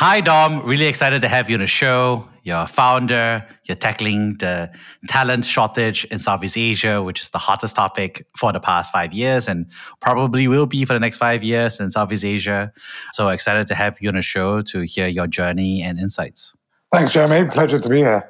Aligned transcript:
Hi, 0.00 0.22
Dom. 0.22 0.64
Really 0.64 0.86
excited 0.86 1.20
to 1.20 1.28
have 1.28 1.50
you 1.50 1.56
on 1.56 1.60
the 1.60 1.66
show. 1.66 2.26
You're 2.42 2.62
a 2.62 2.66
founder. 2.66 3.46
You're 3.68 3.76
tackling 3.76 4.38
the 4.38 4.72
talent 5.08 5.44
shortage 5.44 6.06
in 6.06 6.18
Southeast 6.18 6.56
Asia, 6.56 7.02
which 7.02 7.20
is 7.20 7.28
the 7.28 7.36
hottest 7.36 7.76
topic 7.76 8.26
for 8.34 8.50
the 8.50 8.60
past 8.60 8.90
five 8.92 9.12
years 9.12 9.46
and 9.46 9.66
probably 10.00 10.48
will 10.48 10.64
be 10.64 10.86
for 10.86 10.94
the 10.94 11.00
next 11.00 11.18
five 11.18 11.42
years 11.42 11.80
in 11.80 11.90
Southeast 11.90 12.24
Asia. 12.24 12.72
So 13.12 13.28
excited 13.28 13.66
to 13.66 13.74
have 13.74 13.98
you 14.00 14.08
on 14.08 14.14
the 14.14 14.22
show 14.22 14.62
to 14.62 14.86
hear 14.86 15.06
your 15.06 15.26
journey 15.26 15.82
and 15.82 15.98
insights. 15.98 16.56
Thanks, 16.92 17.12
Jeremy. 17.12 17.48
Pleasure 17.48 17.78
to 17.78 17.88
be 17.88 17.98
here. 17.98 18.28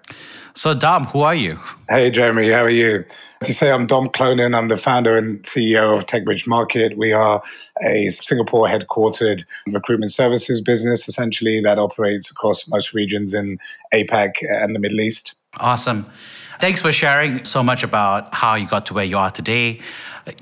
So, 0.55 0.75
Dom, 0.75 1.05
who 1.05 1.21
are 1.21 1.35
you? 1.35 1.59
Hey, 1.89 2.11
Jeremy, 2.11 2.51
how 2.51 2.65
are 2.65 2.69
you? 2.71 3.07
As 3.41 3.49
you 3.49 3.55
say, 3.55 3.71
I'm 3.71 3.87
Dom 3.87 4.09
Clonan. 4.09 4.55
I'm 4.55 4.69
the 4.69 4.77
founder 4.77 5.17
and 5.17 5.43
CEO 5.45 5.97
of 5.97 6.05
TechBridge 6.05 6.47
Market. 6.47 6.99
We 6.99 7.13
are 7.13 7.43
a 7.83 8.11
Singapore 8.11 8.67
headquartered 8.67 9.45
recruitment 9.67 10.13
services 10.13 10.61
business, 10.61 11.09
essentially, 11.09 11.63
that 11.63 11.79
operates 11.79 12.31
across 12.31 12.69
most 12.69 12.93
regions 12.93 13.33
in 13.33 13.59
APAC 13.95 14.33
and 14.43 14.75
the 14.75 14.79
Middle 14.79 15.01
East. 15.01 15.35
Awesome. 15.59 16.05
Thanks 16.61 16.83
for 16.83 16.93
sharing 16.93 17.43
so 17.47 17.63
much 17.63 17.83
about 17.83 18.35
how 18.35 18.57
you 18.57 18.67
got 18.67 18.85
to 18.87 18.95
where 18.95 19.07
you 19.07 19.17
are 19.17 19.31
today. 19.31 19.81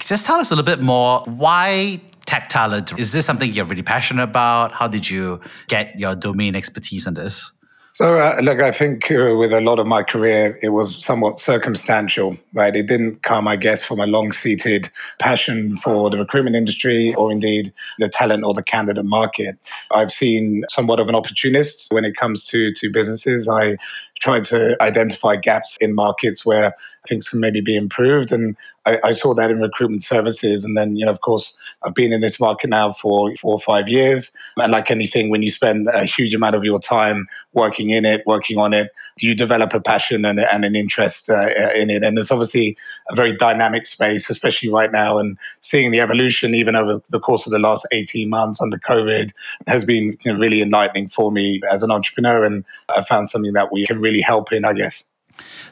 Just 0.00 0.26
tell 0.26 0.40
us 0.40 0.50
a 0.50 0.56
little 0.56 0.66
bit 0.66 0.82
more. 0.82 1.22
Why 1.26 2.00
tech 2.26 2.48
talent? 2.48 2.98
Is 2.98 3.12
this 3.12 3.24
something 3.24 3.52
you're 3.52 3.64
really 3.64 3.82
passionate 3.82 4.24
about? 4.24 4.72
How 4.72 4.88
did 4.88 5.08
you 5.08 5.40
get 5.68 5.96
your 5.96 6.16
domain 6.16 6.56
expertise 6.56 7.06
in 7.06 7.14
this? 7.14 7.52
So, 7.98 8.16
uh, 8.16 8.38
look, 8.40 8.62
I 8.62 8.70
think 8.70 9.10
uh, 9.10 9.34
with 9.36 9.52
a 9.52 9.60
lot 9.60 9.80
of 9.80 9.86
my 9.88 10.04
career, 10.04 10.56
it 10.62 10.68
was 10.68 11.04
somewhat 11.04 11.40
circumstantial, 11.40 12.38
right? 12.52 12.76
It 12.76 12.86
didn't 12.86 13.24
come, 13.24 13.48
I 13.48 13.56
guess, 13.56 13.82
from 13.82 13.98
a 13.98 14.06
long 14.06 14.30
seated 14.30 14.88
passion 15.18 15.76
for 15.78 16.08
the 16.08 16.16
recruitment 16.16 16.54
industry 16.54 17.12
or 17.16 17.32
indeed 17.32 17.72
the 17.98 18.08
talent 18.08 18.44
or 18.44 18.54
the 18.54 18.62
candidate 18.62 19.04
market. 19.04 19.58
I've 19.90 20.12
seen 20.12 20.62
somewhat 20.70 21.00
of 21.00 21.08
an 21.08 21.16
opportunist 21.16 21.90
when 21.90 22.04
it 22.04 22.14
comes 22.16 22.44
to, 22.44 22.72
to 22.74 22.88
businesses. 22.88 23.48
I 23.48 23.76
try 24.20 24.40
to 24.40 24.76
identify 24.82 25.36
gaps 25.36 25.76
in 25.80 25.94
markets 25.94 26.44
where 26.44 26.74
things 27.08 27.28
can 27.28 27.40
maybe 27.40 27.60
be 27.60 27.76
improved. 27.76 28.32
And 28.32 28.56
I, 28.84 28.98
I, 29.04 29.12
saw 29.12 29.34
that 29.34 29.50
in 29.50 29.60
recruitment 29.60 30.02
services. 30.02 30.64
And 30.64 30.76
then, 30.76 30.96
you 30.96 31.04
know, 31.04 31.10
of 31.10 31.20
course, 31.20 31.54
I've 31.82 31.94
been 31.94 32.12
in 32.12 32.20
this 32.20 32.40
market 32.40 32.70
now 32.70 32.92
for 32.92 33.34
four 33.36 33.54
or 33.54 33.60
five 33.60 33.88
years. 33.88 34.32
And 34.56 34.72
like 34.72 34.90
anything, 34.90 35.30
when 35.30 35.42
you 35.42 35.50
spend 35.50 35.88
a 35.92 36.04
huge 36.04 36.34
amount 36.34 36.56
of 36.56 36.64
your 36.64 36.80
time 36.80 37.26
working 37.52 37.90
in 37.90 38.04
it, 38.04 38.22
working 38.26 38.58
on 38.58 38.74
it, 38.74 38.90
you 39.22 39.34
develop 39.34 39.74
a 39.74 39.80
passion 39.80 40.24
and, 40.24 40.40
and 40.40 40.64
an 40.64 40.76
interest 40.76 41.30
uh, 41.30 41.48
in 41.74 41.90
it. 41.90 42.02
And 42.02 42.18
it's 42.18 42.30
obviously 42.30 42.76
a 43.10 43.14
very 43.14 43.36
dynamic 43.36 43.86
space, 43.86 44.28
especially 44.30 44.68
right 44.68 44.90
now. 44.92 45.18
And 45.18 45.38
seeing 45.60 45.90
the 45.90 46.00
evolution, 46.00 46.54
even 46.54 46.76
over 46.76 47.00
the 47.10 47.20
course 47.20 47.46
of 47.46 47.52
the 47.52 47.58
last 47.58 47.86
18 47.92 48.28
months 48.28 48.60
under 48.60 48.78
COVID, 48.78 49.30
has 49.66 49.84
been 49.84 50.16
you 50.22 50.32
know, 50.32 50.38
really 50.38 50.62
enlightening 50.62 51.08
for 51.08 51.30
me 51.32 51.60
as 51.70 51.82
an 51.82 51.90
entrepreneur. 51.90 52.44
And 52.44 52.64
I 52.88 53.02
found 53.02 53.30
something 53.30 53.52
that 53.52 53.72
we 53.72 53.86
can 53.86 54.00
really 54.00 54.20
help 54.20 54.52
in, 54.52 54.64
I 54.64 54.72
guess. 54.72 55.04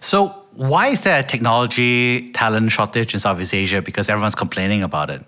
So, 0.01 0.35
why 0.55 0.89
is 0.89 1.03
there 1.03 1.21
a 1.21 1.23
technology 1.23 2.33
talent 2.33 2.73
shortage 2.73 3.13
in 3.13 3.21
Southeast 3.21 3.53
Asia? 3.53 3.83
Because 3.83 4.09
everyone's 4.09 4.35
complaining 4.35 4.83
about 4.83 5.11
it. 5.11 5.23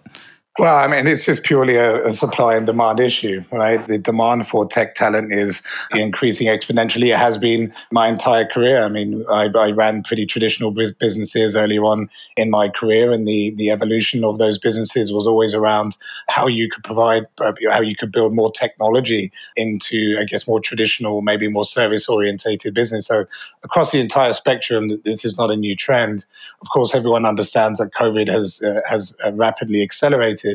Well, 0.59 0.77
I 0.77 0.89
mean, 0.89 1.07
it's 1.07 1.25
just 1.25 1.45
purely 1.45 1.77
a, 1.77 2.05
a, 2.05 2.11
supply 2.11 2.57
and 2.57 2.67
demand 2.67 2.99
issue, 2.99 3.45
right? 3.53 3.87
The 3.87 3.97
demand 3.97 4.49
for 4.49 4.67
tech 4.67 4.97
talent 4.97 5.33
is 5.33 5.63
increasing 5.93 6.49
exponentially. 6.49 7.13
It 7.13 7.17
has 7.17 7.39
been 7.39 7.73
my 7.93 8.09
entire 8.09 8.45
career. 8.45 8.83
I 8.83 8.89
mean, 8.89 9.25
I, 9.31 9.51
I 9.57 9.71
ran 9.71 10.03
pretty 10.03 10.27
traditional 10.27 10.73
businesses 10.73 11.55
earlier 11.55 11.85
on 11.85 12.11
in 12.37 12.51
my 12.51 12.71
career, 12.71 13.13
and 13.13 13.27
the, 13.29 13.55
the 13.57 13.71
evolution 13.71 14.25
of 14.25 14.39
those 14.39 14.59
businesses 14.59 15.13
was 15.13 15.29
always 15.29 15.55
around 15.55 15.97
how 16.29 16.49
you 16.49 16.69
could 16.69 16.83
provide, 16.83 17.27
uh, 17.41 17.53
how 17.71 17.81
you 17.81 17.95
could 17.95 18.11
build 18.11 18.35
more 18.35 18.51
technology 18.51 19.31
into, 19.55 20.17
I 20.19 20.25
guess, 20.25 20.49
more 20.49 20.59
traditional, 20.59 21.23
maybe 21.23 21.47
more 21.47 21.65
service 21.65 22.09
orientated 22.09 22.75
business. 22.75 23.07
So, 23.07 23.27
across 23.63 23.93
the 23.93 24.01
entire 24.01 24.33
spectrum, 24.33 25.01
this 25.05 25.25
is 25.25 25.39
not 25.39 25.53
a 25.53 25.57
new 25.57 25.77
trend. 25.77 26.27
Of 26.63 26.69
course, 26.71 26.97
everyone 26.97 27.27
understands 27.27 27.79
that 27.79 27.93
COVID 27.95 28.29
has, 28.29 28.61
uh, 28.61 28.81
has 28.89 29.15
uh, 29.25 29.33
rapidly 29.35 29.85
accelerated 29.85 30.48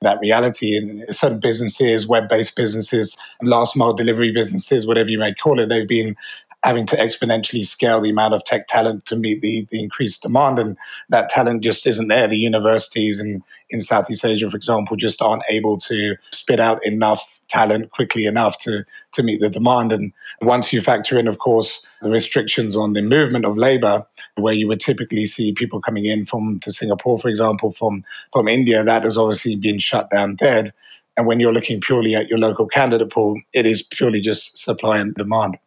that 0.00 0.18
reality. 0.20 0.76
in 0.76 1.04
certain 1.10 1.40
businesses, 1.40 2.06
web 2.06 2.28
based 2.28 2.56
businesses, 2.56 3.16
last 3.42 3.76
mile 3.76 3.92
delivery 3.92 4.32
businesses, 4.32 4.86
whatever 4.86 5.08
you 5.08 5.18
may 5.18 5.34
call 5.34 5.60
it, 5.60 5.68
they've 5.68 5.88
been 5.88 6.16
having 6.62 6.86
to 6.86 6.96
exponentially 6.96 7.64
scale 7.64 8.00
the 8.00 8.10
amount 8.10 8.34
of 8.34 8.44
tech 8.44 8.66
talent 8.66 9.06
to 9.06 9.16
meet 9.16 9.40
the, 9.40 9.66
the 9.70 9.82
increased 9.82 10.22
demand. 10.22 10.58
And 10.58 10.76
that 11.08 11.30
talent 11.30 11.62
just 11.62 11.86
isn't 11.86 12.08
there. 12.08 12.28
The 12.28 12.36
universities 12.36 13.18
in, 13.18 13.42
in 13.70 13.80
Southeast 13.80 14.24
Asia, 14.24 14.50
for 14.50 14.56
example, 14.56 14.96
just 14.96 15.22
aren't 15.22 15.42
able 15.48 15.78
to 15.78 16.16
spit 16.32 16.60
out 16.60 16.84
enough 16.84 17.39
talent 17.50 17.90
quickly 17.90 18.24
enough 18.24 18.56
to, 18.58 18.84
to 19.12 19.22
meet 19.22 19.40
the 19.40 19.50
demand. 19.50 19.92
And 19.92 20.12
once 20.40 20.72
you 20.72 20.80
factor 20.80 21.18
in, 21.18 21.28
of 21.28 21.38
course, 21.38 21.84
the 22.00 22.10
restrictions 22.10 22.76
on 22.76 22.94
the 22.94 23.02
movement 23.02 23.44
of 23.44 23.58
labor, 23.58 24.06
where 24.36 24.54
you 24.54 24.66
would 24.68 24.80
typically 24.80 25.26
see 25.26 25.52
people 25.52 25.80
coming 25.80 26.06
in 26.06 26.24
from 26.24 26.60
to 26.60 26.72
Singapore, 26.72 27.18
for 27.18 27.28
example, 27.28 27.72
from, 27.72 28.04
from 28.32 28.48
India, 28.48 28.82
that 28.82 29.04
has 29.04 29.18
obviously 29.18 29.56
been 29.56 29.78
shut 29.78 30.10
down 30.10 30.36
dead. 30.36 30.72
And 31.16 31.26
when 31.26 31.40
you're 31.40 31.52
looking 31.52 31.80
purely 31.80 32.14
at 32.14 32.28
your 32.28 32.38
local 32.38 32.66
candidate 32.66 33.12
pool, 33.12 33.40
it 33.52 33.66
is 33.66 33.82
purely 33.82 34.20
just 34.20 34.56
supply 34.56 34.98
and 34.98 35.14
demand. 35.14 35.58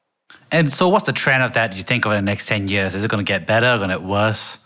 And 0.51 0.71
so, 0.71 0.87
what's 0.87 1.05
the 1.05 1.13
trend 1.13 1.43
of 1.43 1.53
that 1.53 1.75
you 1.75 1.83
think 1.83 2.05
over 2.05 2.15
the 2.15 2.21
next 2.21 2.47
10 2.47 2.67
years? 2.67 2.95
Is 2.95 3.03
it 3.03 3.11
going 3.11 3.23
to 3.23 3.27
get 3.27 3.45
better, 3.45 3.77
going 3.77 3.89
to 3.89 3.97
get 3.97 4.07
worse? 4.07 4.62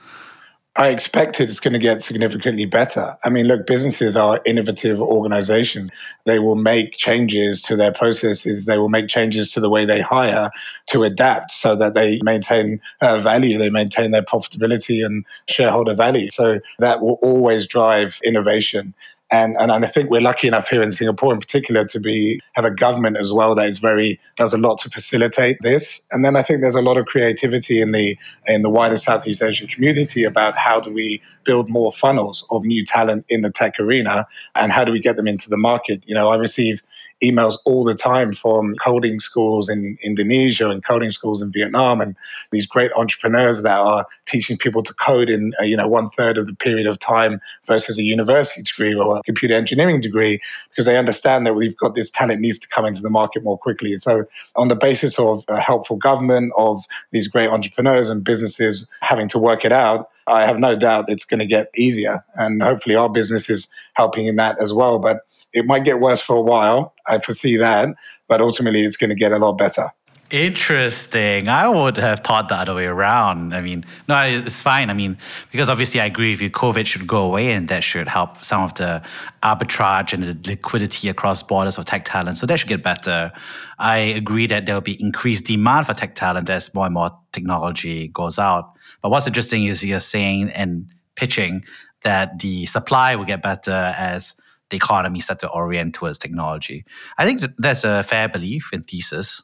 I 0.77 0.89
expect 0.89 1.41
it's 1.41 1.59
going 1.59 1.73
to 1.73 1.79
get 1.79 2.03
significantly 2.03 2.65
better. 2.65 3.17
I 3.23 3.29
mean, 3.29 3.47
look, 3.47 3.65
businesses 3.65 4.15
are 4.15 4.39
innovative 4.45 5.01
organizations. 5.01 5.89
They 6.25 6.37
will 6.37 6.55
make 6.55 6.93
changes 6.93 7.63
to 7.63 7.75
their 7.75 7.91
processes. 7.91 8.65
They 8.65 8.77
will 8.77 8.89
make 8.89 9.07
changes 9.07 9.51
to 9.53 9.59
the 9.59 9.71
way 9.71 9.85
they 9.85 10.01
hire 10.01 10.51
to 10.87 11.03
adapt 11.03 11.49
so 11.49 11.75
that 11.77 11.95
they 11.95 12.19
maintain 12.21 12.79
uh, 13.01 13.19
value, 13.19 13.57
they 13.57 13.71
maintain 13.71 14.11
their 14.11 14.21
profitability 14.21 15.03
and 15.03 15.25
shareholder 15.47 15.95
value. 15.95 16.29
So 16.29 16.59
that 16.77 17.01
will 17.01 17.17
always 17.23 17.65
drive 17.65 18.19
innovation. 18.23 18.93
And, 19.29 19.57
and 19.59 19.71
I 19.71 19.87
think 19.87 20.09
we're 20.09 20.21
lucky 20.21 20.47
enough 20.47 20.69
here 20.69 20.81
in 20.81 20.91
Singapore, 20.91 21.33
in 21.33 21.39
particular, 21.39 21.83
to 21.85 21.99
be 21.99 22.39
have 22.53 22.63
a 22.63 22.71
government 22.71 23.17
as 23.17 23.33
well 23.33 23.55
that 23.55 23.67
is 23.67 23.79
very 23.79 24.19
does 24.37 24.53
a 24.53 24.57
lot 24.57 24.77
to 24.79 24.89
facilitate 24.89 25.57
this. 25.61 26.01
And 26.11 26.23
then 26.23 26.37
I 26.37 26.43
think 26.43 26.61
there's 26.61 26.75
a 26.75 26.81
lot 26.81 26.97
of 26.97 27.07
creativity 27.07 27.81
in 27.81 27.91
the 27.91 28.17
in 28.45 28.61
the 28.61 28.69
wider 28.69 28.95
Southeast 28.95 29.43
Asian 29.43 29.67
community 29.67 30.23
about 30.23 30.57
how 30.57 30.79
do 30.79 30.91
we 30.91 31.21
build 31.43 31.69
more 31.69 31.91
funnels 31.91 32.45
of 32.51 32.63
new 32.63 32.85
talent 32.85 33.25
in 33.27 33.41
the 33.41 33.51
tech 33.51 33.73
arena, 33.79 34.25
and 34.55 34.71
how 34.71 34.85
do 34.85 34.91
we 34.93 34.99
get 34.99 35.17
them 35.17 35.27
into 35.27 35.49
the 35.49 35.57
market. 35.57 36.05
You 36.07 36.15
know, 36.15 36.29
I 36.29 36.37
receive 36.37 36.81
emails 37.23 37.57
all 37.65 37.83
the 37.83 37.95
time 37.95 38.33
from 38.33 38.75
coding 38.83 39.19
schools 39.19 39.69
in 39.69 39.97
Indonesia 40.03 40.69
and 40.69 40.83
coding 40.83 41.11
schools 41.11 41.41
in 41.41 41.51
Vietnam, 41.51 42.01
and 42.01 42.15
these 42.51 42.65
great 42.65 42.91
entrepreneurs 42.93 43.63
that 43.63 43.77
are 43.77 44.05
teaching 44.25 44.57
people 44.57 44.83
to 44.83 44.93
code 44.93 45.29
in 45.29 45.53
uh, 45.59 45.63
you 45.63 45.77
know 45.77 45.87
one 45.87 46.09
third 46.11 46.37
of 46.37 46.45
the 46.45 46.55
period 46.55 46.87
of 46.87 46.99
time 46.99 47.39
versus 47.65 47.97
a 47.97 48.03
university 48.03 48.61
degree 48.61 48.93
or 48.93 49.17
a 49.17 49.23
computer 49.23 49.55
engineering 49.55 50.01
degree 50.01 50.39
because 50.69 50.85
they 50.85 50.97
understand 50.97 51.45
that 51.45 51.55
we've 51.55 51.77
got 51.77 51.95
this 51.95 52.09
talent 52.09 52.41
needs 52.41 52.59
to 52.59 52.67
come 52.67 52.85
into 52.85 53.01
the 53.01 53.09
market 53.09 53.43
more 53.43 53.57
quickly. 53.57 53.97
So, 53.97 54.25
on 54.55 54.67
the 54.67 54.75
basis 54.75 55.17
of 55.17 55.43
a 55.47 55.59
helpful 55.59 55.97
government, 55.97 56.53
of 56.57 56.85
these 57.11 57.27
great 57.27 57.49
entrepreneurs 57.49 58.09
and 58.09 58.23
businesses 58.23 58.87
having 59.01 59.27
to 59.29 59.39
work 59.39 59.65
it 59.65 59.71
out. 59.71 60.09
I 60.25 60.45
have 60.45 60.59
no 60.59 60.75
doubt 60.75 61.09
it's 61.09 61.23
going 61.23 61.39
to 61.39 61.45
get 61.45 61.71
easier. 61.75 62.23
And 62.35 62.61
hopefully, 62.61 62.95
our 62.95 63.09
business 63.09 63.49
is 63.49 63.67
helping 63.93 64.27
in 64.27 64.35
that 64.35 64.59
as 64.59 64.73
well. 64.73 64.99
But 64.99 65.21
it 65.53 65.65
might 65.65 65.83
get 65.85 65.99
worse 65.99 66.21
for 66.21 66.35
a 66.35 66.41
while. 66.41 66.93
I 67.07 67.19
foresee 67.19 67.57
that, 67.57 67.89
but 68.27 68.41
ultimately 68.41 68.83
it's 68.83 68.97
going 68.97 69.09
to 69.09 69.15
get 69.15 69.31
a 69.31 69.37
lot 69.37 69.57
better. 69.57 69.91
Interesting. 70.29 71.47
I 71.47 71.69
would 71.69 71.95
have 71.95 72.19
thought 72.19 72.49
the 72.49 72.55
other 72.55 72.75
way 72.75 72.85
around. 72.85 73.53
I 73.53 73.61
mean, 73.61 73.85
no, 74.09 74.17
it's 74.25 74.61
fine. 74.61 74.89
I 74.89 74.93
mean, 74.93 75.17
because 75.53 75.69
obviously 75.69 76.01
I 76.01 76.05
agree 76.05 76.31
with 76.31 76.41
you, 76.41 76.49
COVID 76.49 76.85
should 76.85 77.07
go 77.07 77.23
away 77.23 77.51
and 77.51 77.69
that 77.69 77.81
should 77.81 78.09
help 78.09 78.43
some 78.43 78.61
of 78.61 78.73
the 78.73 79.01
arbitrage 79.41 80.11
and 80.11 80.23
the 80.23 80.49
liquidity 80.49 81.07
across 81.07 81.41
borders 81.41 81.77
of 81.77 81.85
tech 81.85 82.03
talent. 82.03 82.37
So 82.37 82.45
that 82.45 82.59
should 82.59 82.67
get 82.67 82.83
better. 82.83 83.31
I 83.79 83.99
agree 83.99 84.47
that 84.47 84.65
there 84.65 84.75
will 84.75 84.81
be 84.81 85.01
increased 85.01 85.45
demand 85.45 85.85
for 85.85 85.93
tech 85.93 86.15
talent 86.15 86.49
as 86.49 86.73
more 86.75 86.85
and 86.85 86.93
more 86.93 87.17
technology 87.31 88.09
goes 88.09 88.37
out. 88.37 88.73
But 89.01 89.11
what's 89.11 89.27
interesting 89.27 89.63
is 89.63 89.81
you're 89.81 90.01
saying 90.01 90.49
and 90.49 90.87
pitching 91.15 91.63
that 92.03 92.39
the 92.39 92.65
supply 92.65 93.15
will 93.15 93.23
get 93.25 93.41
better 93.41 93.93
as 93.97 94.33
the 94.69 94.77
economy 94.77 95.19
start 95.19 95.39
to 95.39 95.49
orient 95.49 95.95
towards 95.95 96.17
technology. 96.17 96.85
I 97.17 97.25
think 97.25 97.43
that's 97.57 97.83
a 97.83 98.03
fair 98.03 98.27
belief 98.29 98.69
and 98.73 98.85
thesis. 98.87 99.41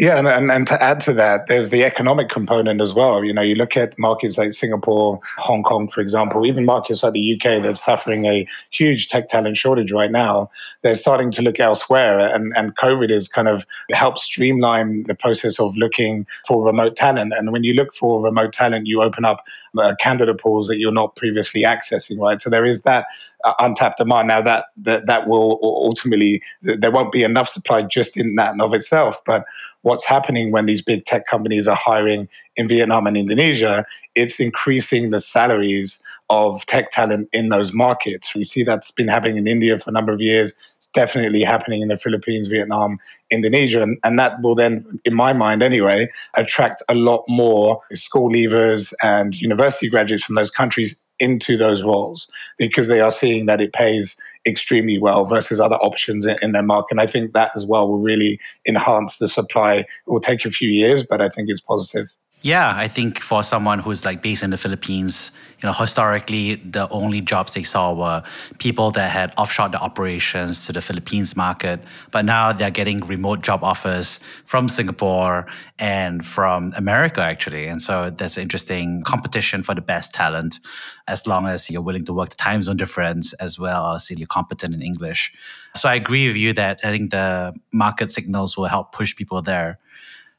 Yeah, 0.00 0.18
and, 0.18 0.26
and, 0.26 0.50
and 0.50 0.66
to 0.68 0.82
add 0.82 0.98
to 1.00 1.12
that, 1.12 1.46
there's 1.46 1.68
the 1.68 1.84
economic 1.84 2.30
component 2.30 2.80
as 2.80 2.94
well. 2.94 3.22
You 3.22 3.34
know, 3.34 3.42
you 3.42 3.54
look 3.54 3.76
at 3.76 3.98
markets 3.98 4.38
like 4.38 4.54
Singapore, 4.54 5.20
Hong 5.36 5.62
Kong, 5.62 5.88
for 5.88 6.00
example, 6.00 6.46
even 6.46 6.64
markets 6.64 7.02
like 7.02 7.12
the 7.12 7.34
UK 7.34 7.62
that's 7.62 7.84
suffering 7.84 8.24
a 8.24 8.46
huge 8.70 9.08
tech 9.08 9.28
talent 9.28 9.58
shortage 9.58 9.92
right 9.92 10.10
now. 10.10 10.48
They're 10.80 10.94
starting 10.94 11.30
to 11.32 11.42
look 11.42 11.60
elsewhere, 11.60 12.18
and, 12.18 12.56
and 12.56 12.74
COVID 12.76 13.10
has 13.10 13.28
kind 13.28 13.46
of 13.46 13.66
helped 13.92 14.20
streamline 14.20 15.02
the 15.02 15.14
process 15.14 15.60
of 15.60 15.76
looking 15.76 16.26
for 16.48 16.64
remote 16.64 16.96
talent. 16.96 17.34
And 17.36 17.52
when 17.52 17.64
you 17.64 17.74
look 17.74 17.92
for 17.94 18.22
remote 18.22 18.54
talent, 18.54 18.86
you 18.86 19.02
open 19.02 19.26
up 19.26 19.44
uh, 19.78 19.94
candidate 20.00 20.38
pools 20.38 20.68
that 20.68 20.78
you're 20.78 20.92
not 20.92 21.14
previously 21.14 21.62
accessing, 21.64 22.18
right? 22.18 22.40
So 22.40 22.48
there 22.48 22.64
is 22.64 22.82
that 22.84 23.04
Uh, 23.42 23.54
untapped 23.60 23.96
demand. 23.96 24.28
Now 24.28 24.42
that, 24.42 24.66
that 24.76 25.06
that 25.06 25.26
will 25.26 25.58
ultimately 25.62 26.42
there 26.60 26.90
won't 26.90 27.10
be 27.10 27.22
enough 27.22 27.48
supply 27.48 27.80
just 27.80 28.18
in 28.18 28.34
that 28.34 28.52
and 28.52 28.60
of 28.60 28.74
itself, 28.74 29.18
but 29.24 29.46
what's 29.82 30.04
happening 30.04 30.52
when 30.52 30.66
these 30.66 30.82
big 30.82 31.06
tech 31.06 31.26
companies 31.26 31.66
are 31.66 31.76
hiring 31.76 32.28
in 32.56 32.68
Vietnam 32.68 33.06
and 33.06 33.16
Indonesia, 33.16 33.86
it's 34.14 34.40
increasing 34.40 35.08
the 35.08 35.20
salaries 35.20 36.02
of 36.28 36.64
tech 36.66 36.90
talent 36.90 37.28
in 37.32 37.48
those 37.48 37.72
markets. 37.72 38.34
We 38.34 38.44
see 38.44 38.62
that's 38.62 38.90
been 38.90 39.08
happening 39.08 39.38
in 39.38 39.46
India 39.46 39.78
for 39.78 39.88
a 39.88 39.92
number 39.92 40.12
of 40.12 40.20
years. 40.20 40.52
It's 40.76 40.88
definitely 40.88 41.42
happening 41.42 41.80
in 41.80 41.88
the 41.88 41.96
Philippines, 41.96 42.46
Vietnam, 42.48 42.98
Indonesia. 43.30 43.80
And, 43.80 43.98
and 44.04 44.18
that 44.18 44.42
will 44.42 44.54
then, 44.54 44.84
in 45.04 45.14
my 45.14 45.32
mind 45.32 45.62
anyway, 45.62 46.10
attract 46.36 46.82
a 46.90 46.94
lot 46.94 47.24
more 47.26 47.80
school 47.94 48.30
leavers 48.30 48.92
and 49.02 49.34
university 49.40 49.88
graduates 49.88 50.24
from 50.24 50.34
those 50.34 50.50
countries 50.50 50.99
into 51.20 51.56
those 51.56 51.82
roles 51.82 52.28
because 52.58 52.88
they 52.88 53.00
are 53.00 53.10
seeing 53.10 53.46
that 53.46 53.60
it 53.60 53.72
pays 53.72 54.16
extremely 54.46 54.98
well 54.98 55.26
versus 55.26 55.60
other 55.60 55.76
options 55.76 56.24
in, 56.24 56.36
in, 56.42 56.52
their 56.52 56.62
market. 56.62 56.92
And 56.92 57.00
I 57.00 57.06
think 57.06 57.34
that 57.34 57.52
as 57.54 57.66
well 57.66 57.86
will 57.88 57.98
really 57.98 58.40
enhance 58.66 59.18
the 59.18 59.28
supply. 59.28 59.74
It 59.74 59.86
will 60.06 60.20
take 60.20 60.44
a 60.44 60.50
few 60.50 60.70
years, 60.70 61.04
but 61.04 61.20
I 61.20 61.28
think 61.28 61.50
it's 61.50 61.60
positive. 61.60 62.08
Yeah, 62.42 62.72
I 62.74 62.88
think 62.88 63.20
for 63.20 63.44
someone 63.44 63.80
who's 63.80 64.04
like 64.04 64.22
based 64.22 64.42
in 64.42 64.50
the 64.50 64.56
Philippines, 64.56 65.30
you 65.62 65.66
know, 65.66 65.74
historically 65.74 66.54
the 66.56 66.88
only 66.88 67.20
jobs 67.20 67.52
they 67.52 67.62
saw 67.62 67.92
were 67.92 68.22
people 68.58 68.90
that 68.92 69.10
had 69.10 69.36
offshored 69.36 69.72
the 69.72 69.80
operations 69.80 70.64
to 70.66 70.72
the 70.72 70.80
Philippines 70.80 71.36
market. 71.36 71.80
But 72.10 72.24
now 72.24 72.52
they're 72.52 72.70
getting 72.70 73.00
remote 73.00 73.42
job 73.42 73.62
offers 73.62 74.20
from 74.46 74.70
Singapore 74.70 75.46
and 75.78 76.24
from 76.24 76.72
America 76.76 77.20
actually. 77.20 77.66
And 77.66 77.82
so 77.82 78.08
there's 78.08 78.38
interesting 78.38 79.02
competition 79.02 79.62
for 79.62 79.74
the 79.74 79.82
best 79.82 80.14
talent 80.14 80.60
as 81.08 81.26
long 81.26 81.46
as 81.46 81.68
you're 81.68 81.82
willing 81.82 82.06
to 82.06 82.14
work 82.14 82.30
the 82.30 82.36
time 82.36 82.62
zone 82.62 82.78
difference 82.78 83.34
as 83.34 83.58
well 83.58 83.94
as 83.94 84.10
you're 84.10 84.26
competent 84.26 84.74
in 84.74 84.80
English. 84.80 85.32
So 85.76 85.88
I 85.88 85.94
agree 85.94 86.26
with 86.26 86.36
you 86.36 86.54
that 86.54 86.80
I 86.82 86.90
think 86.90 87.10
the 87.10 87.52
market 87.70 88.12
signals 88.12 88.56
will 88.56 88.66
help 88.66 88.92
push 88.92 89.14
people 89.14 89.42
there. 89.42 89.78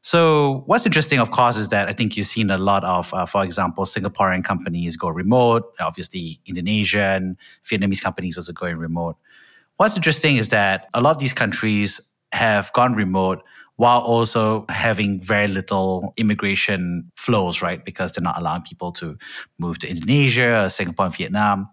So, 0.03 0.63
what's 0.65 0.85
interesting, 0.87 1.19
of 1.19 1.29
course, 1.29 1.57
is 1.57 1.69
that 1.69 1.87
I 1.87 1.93
think 1.93 2.17
you've 2.17 2.25
seen 2.25 2.49
a 2.49 2.57
lot 2.57 2.83
of, 2.83 3.13
uh, 3.13 3.25
for 3.27 3.43
example, 3.43 3.85
Singaporean 3.85 4.43
companies 4.43 4.95
go 4.95 5.09
remote. 5.09 5.63
Obviously, 5.79 6.39
Indonesian, 6.47 7.37
Vietnamese 7.65 8.01
companies 8.01 8.35
also 8.35 8.51
going 8.51 8.77
remote. 8.77 9.15
What's 9.77 9.95
interesting 9.95 10.37
is 10.37 10.49
that 10.49 10.87
a 10.95 11.01
lot 11.01 11.11
of 11.15 11.19
these 11.19 11.33
countries 11.33 12.01
have 12.33 12.73
gone 12.73 12.93
remote 12.93 13.43
while 13.75 14.01
also 14.01 14.65
having 14.69 15.21
very 15.21 15.47
little 15.47 16.13
immigration 16.17 17.11
flows, 17.15 17.61
right? 17.61 17.83
Because 17.85 18.11
they're 18.11 18.23
not 18.23 18.37
allowing 18.37 18.61
people 18.61 18.91
to 18.93 19.17
move 19.59 19.79
to 19.79 19.89
Indonesia, 19.89 20.69
Singapore, 20.69 21.07
and 21.07 21.15
Vietnam. 21.15 21.67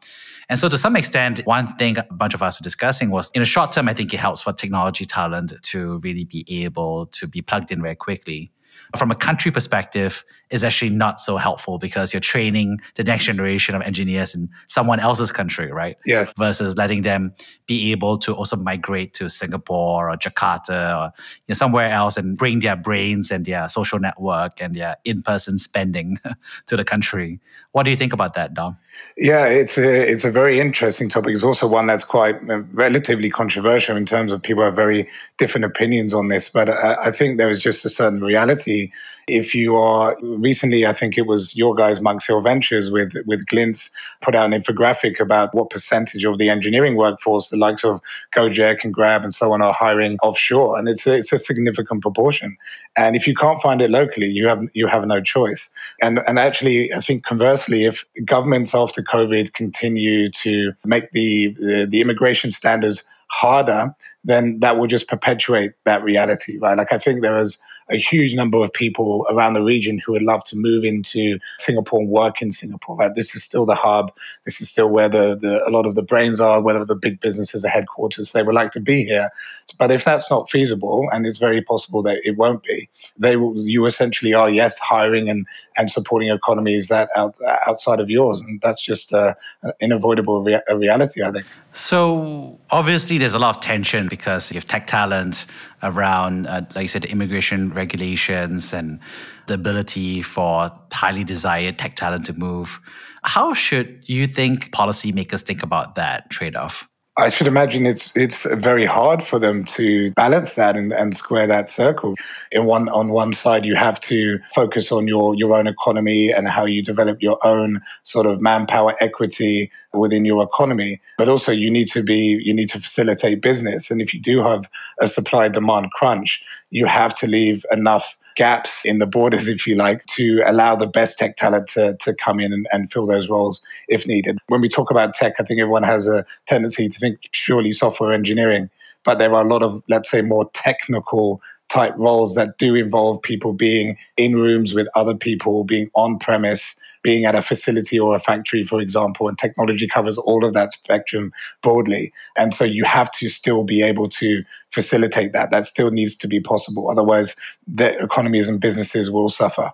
And 0.50 0.58
so, 0.58 0.68
to 0.68 0.78
some 0.78 0.96
extent, 0.96 1.40
one 1.44 1.74
thing 1.76 1.98
a 1.98 2.04
bunch 2.04 2.32
of 2.32 2.42
us 2.42 2.58
were 2.58 2.64
discussing 2.64 3.10
was 3.10 3.30
in 3.32 3.42
the 3.42 3.46
short 3.46 3.72
term, 3.72 3.88
I 3.88 3.94
think 3.94 4.14
it 4.14 4.16
helps 4.18 4.40
for 4.40 4.52
technology 4.52 5.04
talent 5.04 5.52
to 5.62 5.98
really 5.98 6.24
be 6.24 6.44
able 6.64 7.06
to 7.06 7.26
be 7.26 7.42
plugged 7.42 7.70
in 7.70 7.82
very 7.82 7.96
quickly. 7.96 8.50
From 8.96 9.10
a 9.10 9.14
country 9.14 9.50
perspective, 9.50 10.24
is 10.50 10.64
actually 10.64 10.90
not 10.90 11.20
so 11.20 11.36
helpful 11.36 11.78
because 11.78 12.12
you're 12.12 12.20
training 12.20 12.80
the 12.94 13.04
next 13.04 13.24
generation 13.24 13.74
of 13.74 13.82
engineers 13.82 14.34
in 14.34 14.48
someone 14.66 14.98
else's 15.00 15.30
country, 15.30 15.70
right? 15.70 15.96
Yes. 16.06 16.32
Versus 16.38 16.76
letting 16.76 17.02
them 17.02 17.34
be 17.66 17.90
able 17.92 18.18
to 18.18 18.34
also 18.34 18.56
migrate 18.56 19.12
to 19.14 19.28
Singapore 19.28 20.10
or 20.10 20.16
Jakarta 20.16 20.98
or 20.98 21.12
you 21.46 21.52
know, 21.52 21.54
somewhere 21.54 21.90
else 21.90 22.16
and 22.16 22.36
bring 22.36 22.60
their 22.60 22.76
brains 22.76 23.30
and 23.30 23.44
their 23.44 23.68
social 23.68 23.98
network 23.98 24.60
and 24.60 24.74
their 24.74 24.96
in-person 25.04 25.58
spending 25.58 26.18
to 26.66 26.76
the 26.76 26.84
country. 26.84 27.40
What 27.72 27.82
do 27.82 27.90
you 27.90 27.96
think 27.96 28.12
about 28.12 28.34
that, 28.34 28.54
Dom? 28.54 28.78
Yeah, 29.16 29.46
it's 29.46 29.76
a, 29.78 30.10
it's 30.10 30.24
a 30.24 30.30
very 30.30 30.58
interesting 30.58 31.08
topic. 31.08 31.32
It's 31.32 31.44
also 31.44 31.68
one 31.68 31.86
that's 31.86 32.04
quite 32.04 32.36
uh, 32.48 32.60
relatively 32.72 33.30
controversial 33.30 33.96
in 33.96 34.06
terms 34.06 34.32
of 34.32 34.42
people 34.42 34.64
have 34.64 34.74
very 34.74 35.08
different 35.36 35.64
opinions 35.64 36.14
on 36.14 36.28
this. 36.28 36.48
But 36.48 36.70
I, 36.70 36.94
I 37.02 37.10
think 37.10 37.38
there 37.38 37.50
is 37.50 37.62
just 37.62 37.84
a 37.84 37.88
certain 37.88 38.22
reality. 38.22 38.77
If 39.26 39.54
you 39.54 39.76
are 39.76 40.16
recently, 40.22 40.86
I 40.86 40.92
think 40.92 41.18
it 41.18 41.26
was 41.26 41.54
your 41.54 41.74
guys, 41.74 42.00
Monks 42.00 42.26
Hill 42.26 42.40
Ventures, 42.40 42.90
with 42.90 43.12
with 43.26 43.46
Glints, 43.46 43.90
put 44.20 44.34
out 44.34 44.46
an 44.50 44.60
infographic 44.60 45.20
about 45.20 45.54
what 45.54 45.70
percentage 45.70 46.24
of 46.24 46.38
the 46.38 46.48
engineering 46.48 46.96
workforce, 46.96 47.50
the 47.50 47.56
likes 47.56 47.84
of 47.84 48.00
Gojek 48.34 48.84
and 48.84 48.94
Grab 48.94 49.22
and 49.22 49.34
so 49.34 49.52
on, 49.52 49.62
are 49.62 49.72
hiring 49.72 50.16
offshore, 50.22 50.78
and 50.78 50.88
it's 50.88 51.06
a, 51.06 51.14
it's 51.16 51.32
a 51.32 51.38
significant 51.38 52.02
proportion. 52.02 52.56
And 52.96 53.16
if 53.16 53.26
you 53.28 53.34
can't 53.34 53.60
find 53.60 53.80
it 53.82 53.90
locally, 53.90 54.28
you 54.38 54.48
have 54.48 54.62
you 54.72 54.86
have 54.86 55.04
no 55.06 55.20
choice. 55.20 55.70
And 56.00 56.20
and 56.26 56.38
actually, 56.38 56.92
I 56.94 57.00
think 57.00 57.24
conversely, 57.24 57.84
if 57.84 58.04
governments 58.24 58.74
after 58.74 59.02
COVID 59.02 59.52
continue 59.52 60.30
to 60.30 60.72
make 60.84 61.10
the, 61.12 61.54
the, 61.60 61.86
the 61.88 62.00
immigration 62.00 62.50
standards 62.50 63.02
harder, 63.30 63.94
then 64.28 64.60
that 64.60 64.78
will 64.78 64.86
just 64.86 65.08
perpetuate 65.08 65.72
that 65.84 66.02
reality, 66.02 66.58
right? 66.58 66.76
Like 66.76 66.92
I 66.92 66.98
think 66.98 67.22
there 67.22 67.38
is 67.38 67.58
a 67.90 67.96
huge 67.96 68.34
number 68.34 68.58
of 68.58 68.70
people 68.72 69.26
around 69.30 69.54
the 69.54 69.62
region 69.62 69.98
who 70.04 70.12
would 70.12 70.22
love 70.22 70.44
to 70.44 70.56
move 70.56 70.84
into 70.84 71.38
Singapore 71.58 72.00
and 72.00 72.10
work 72.10 72.42
in 72.42 72.50
Singapore. 72.50 72.96
Right? 72.96 73.14
This 73.14 73.34
is 73.34 73.42
still 73.42 73.64
the 73.64 73.74
hub. 73.74 74.12
This 74.44 74.60
is 74.60 74.68
still 74.68 74.88
where 74.90 75.08
the, 75.08 75.38
the 75.40 75.66
a 75.66 75.70
lot 75.70 75.86
of 75.86 75.94
the 75.94 76.02
brains 76.02 76.40
are, 76.40 76.62
whether 76.62 76.84
the 76.84 76.94
big 76.94 77.20
businesses 77.20 77.64
are 77.64 77.68
headquarters. 77.68 78.32
They 78.32 78.42
would 78.42 78.54
like 78.54 78.72
to 78.72 78.80
be 78.80 79.04
here. 79.04 79.30
But 79.78 79.90
if 79.90 80.04
that's 80.04 80.30
not 80.30 80.50
feasible, 80.50 81.08
and 81.12 81.26
it's 81.26 81.38
very 81.38 81.62
possible 81.62 82.02
that 82.02 82.18
it 82.24 82.36
won't 82.36 82.62
be, 82.62 82.90
they 83.16 83.36
will, 83.36 83.56
you 83.56 83.86
essentially 83.86 84.34
are 84.34 84.50
yes 84.50 84.78
hiring 84.78 85.30
and 85.30 85.46
and 85.78 85.90
supporting 85.90 86.28
economies 86.28 86.88
that 86.88 87.08
out, 87.16 87.36
outside 87.66 88.00
of 88.00 88.10
yours, 88.10 88.40
and 88.40 88.60
that's 88.60 88.82
just 88.82 89.14
uh, 89.14 89.34
an 89.62 89.72
unavoidable 89.80 90.42
rea- 90.42 90.62
reality, 90.74 91.22
I 91.22 91.30
think. 91.30 91.46
So 91.72 92.58
obviously, 92.70 93.18
there's 93.18 93.34
a 93.34 93.38
lot 93.38 93.56
of 93.56 93.62
tension 93.62 94.08
because 94.18 94.50
you 94.50 94.56
have 94.56 94.64
tech 94.64 94.86
talent 94.86 95.46
around, 95.82 96.46
uh, 96.46 96.62
like 96.74 96.82
you 96.82 96.88
said, 96.88 97.04
immigration 97.04 97.70
regulations 97.70 98.72
and 98.72 98.98
the 99.46 99.54
ability 99.54 100.22
for 100.22 100.70
highly 100.92 101.24
desired 101.24 101.78
tech 101.78 101.96
talent 101.96 102.26
to 102.26 102.32
move. 102.34 102.80
How 103.22 103.54
should 103.54 104.02
you 104.06 104.26
think 104.26 104.70
policymakers 104.72 105.42
think 105.42 105.62
about 105.62 105.94
that 105.94 106.30
trade 106.30 106.56
off? 106.56 106.87
I 107.18 107.30
should 107.30 107.48
imagine 107.48 107.84
it's 107.84 108.16
it's 108.16 108.44
very 108.44 108.84
hard 108.84 109.24
for 109.24 109.40
them 109.40 109.64
to 109.64 110.12
balance 110.12 110.52
that 110.54 110.76
and, 110.76 110.92
and 110.92 111.16
square 111.16 111.48
that 111.48 111.68
circle. 111.68 112.14
In 112.52 112.64
one 112.64 112.88
on 112.90 113.08
one 113.08 113.32
side, 113.32 113.64
you 113.64 113.74
have 113.74 114.00
to 114.02 114.38
focus 114.54 114.92
on 114.92 115.08
your 115.08 115.34
your 115.34 115.52
own 115.54 115.66
economy 115.66 116.30
and 116.30 116.46
how 116.46 116.64
you 116.64 116.80
develop 116.80 117.20
your 117.20 117.44
own 117.44 117.80
sort 118.04 118.26
of 118.26 118.40
manpower 118.40 118.94
equity 119.00 119.68
within 119.92 120.24
your 120.24 120.44
economy, 120.44 121.00
but 121.18 121.28
also 121.28 121.50
you 121.50 121.70
need 121.70 121.88
to 121.88 122.04
be 122.04 122.40
you 122.40 122.54
need 122.54 122.68
to 122.68 122.80
facilitate 122.80 123.42
business. 123.42 123.90
And 123.90 124.00
if 124.00 124.14
you 124.14 124.20
do 124.20 124.40
have 124.40 124.66
a 125.00 125.08
supply 125.08 125.48
demand 125.48 125.90
crunch, 125.90 126.40
you 126.70 126.86
have 126.86 127.14
to 127.16 127.26
leave 127.26 127.66
enough 127.72 128.16
gaps 128.38 128.82
in 128.84 129.00
the 129.00 129.06
borders, 129.06 129.48
if 129.56 129.66
you 129.66 129.74
like, 129.74 130.06
to 130.06 130.40
allow 130.46 130.76
the 130.76 130.86
best 130.86 131.18
tech 131.18 131.36
talent 131.36 131.66
to, 131.66 131.96
to 131.96 132.14
come 132.14 132.40
in 132.40 132.52
and, 132.52 132.66
and 132.72 132.90
fill 132.90 133.06
those 133.06 133.28
roles 133.28 133.60
if 133.88 134.06
needed. 134.06 134.38
When 134.46 134.62
we 134.62 134.68
talk 134.68 134.90
about 134.90 135.12
tech, 135.12 135.34
I 135.38 135.42
think 135.42 135.60
everyone 135.60 135.82
has 135.82 136.06
a 136.06 136.24
tendency 136.46 136.88
to 136.88 136.98
think 136.98 137.28
purely 137.32 137.72
software 137.72 138.12
engineering, 138.12 138.70
but 139.04 139.18
there 139.18 139.34
are 139.34 139.44
a 139.44 139.48
lot 139.48 139.62
of, 139.62 139.82
let's 139.88 140.10
say, 140.10 140.22
more 140.22 140.48
technical 140.54 141.42
type 141.68 141.92
roles 141.98 142.34
that 142.34 142.56
do 142.56 142.74
involve 142.74 143.20
people 143.20 143.52
being 143.52 143.98
in 144.16 144.36
rooms 144.36 144.72
with 144.72 144.88
other 144.94 145.14
people, 145.14 145.64
being 145.64 145.90
on 145.94 146.18
premise, 146.18 146.76
being 147.02 147.24
at 147.24 147.34
a 147.34 147.42
facility 147.42 147.98
or 147.98 148.14
a 148.14 148.18
factory, 148.18 148.64
for 148.64 148.80
example, 148.80 149.28
and 149.28 149.38
technology 149.38 149.88
covers 149.88 150.18
all 150.18 150.44
of 150.44 150.54
that 150.54 150.72
spectrum 150.72 151.32
broadly. 151.62 152.12
And 152.36 152.52
so 152.54 152.64
you 152.64 152.84
have 152.84 153.10
to 153.12 153.28
still 153.28 153.64
be 153.64 153.82
able 153.82 154.08
to 154.10 154.42
facilitate 154.70 155.32
that. 155.32 155.50
That 155.50 155.64
still 155.64 155.90
needs 155.90 156.16
to 156.16 156.28
be 156.28 156.40
possible. 156.40 156.90
Otherwise, 156.90 157.36
the 157.66 157.96
economies 158.02 158.48
and 158.48 158.60
businesses 158.60 159.10
will 159.10 159.28
suffer. 159.28 159.72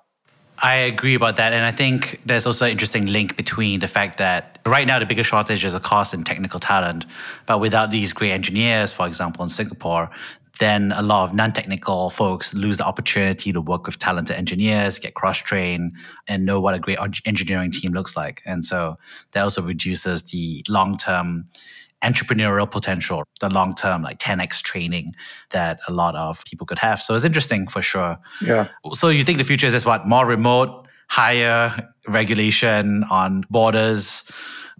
I 0.62 0.76
agree 0.76 1.14
about 1.14 1.36
that. 1.36 1.52
And 1.52 1.64
I 1.64 1.72
think 1.72 2.20
there's 2.24 2.46
also 2.46 2.64
an 2.64 2.70
interesting 2.70 3.06
link 3.06 3.36
between 3.36 3.80
the 3.80 3.88
fact 3.88 4.18
that 4.18 4.60
right 4.64 4.86
now 4.86 4.98
the 5.00 5.06
biggest 5.06 5.28
shortage 5.28 5.64
is, 5.64 5.74
a 5.74 5.80
cost 5.80 6.14
in 6.14 6.22
technical 6.22 6.60
talent. 6.60 7.06
But 7.46 7.58
without 7.58 7.90
these 7.90 8.12
great 8.12 8.30
engineers, 8.30 8.92
for 8.92 9.06
example, 9.06 9.42
in 9.42 9.50
Singapore, 9.50 10.10
then 10.60 10.92
a 10.92 11.02
lot 11.02 11.28
of 11.28 11.34
non-technical 11.34 12.10
folks 12.10 12.54
lose 12.54 12.78
the 12.78 12.84
opportunity 12.84 13.52
to 13.52 13.60
work 13.60 13.86
with 13.86 13.98
talented 13.98 14.36
engineers, 14.36 14.98
get 14.98 15.14
cross-trained, 15.14 15.92
and 16.28 16.44
know 16.44 16.60
what 16.60 16.74
a 16.74 16.78
great 16.78 16.98
engineering 17.24 17.72
team 17.72 17.92
looks 17.92 18.16
like. 18.16 18.42
And 18.46 18.64
so 18.64 18.96
that 19.32 19.42
also 19.42 19.62
reduces 19.62 20.22
the 20.30 20.64
long-term 20.68 21.48
entrepreneurial 22.02 22.70
potential, 22.70 23.24
the 23.40 23.48
long 23.48 23.74
term, 23.74 24.02
like 24.02 24.18
10x 24.18 24.62
training 24.62 25.14
that 25.50 25.80
a 25.88 25.92
lot 25.92 26.14
of 26.14 26.44
people 26.44 26.66
could 26.66 26.78
have. 26.78 27.00
So 27.00 27.14
it's 27.14 27.24
interesting 27.24 27.66
for 27.66 27.82
sure. 27.82 28.18
Yeah. 28.42 28.68
So 28.92 29.08
you 29.08 29.24
think 29.24 29.38
the 29.38 29.44
future 29.44 29.66
is 29.66 29.72
just 29.72 29.86
what? 29.86 30.06
More 30.06 30.26
remote, 30.26 30.86
higher 31.08 31.90
regulation 32.06 33.04
on 33.04 33.44
borders? 33.50 34.30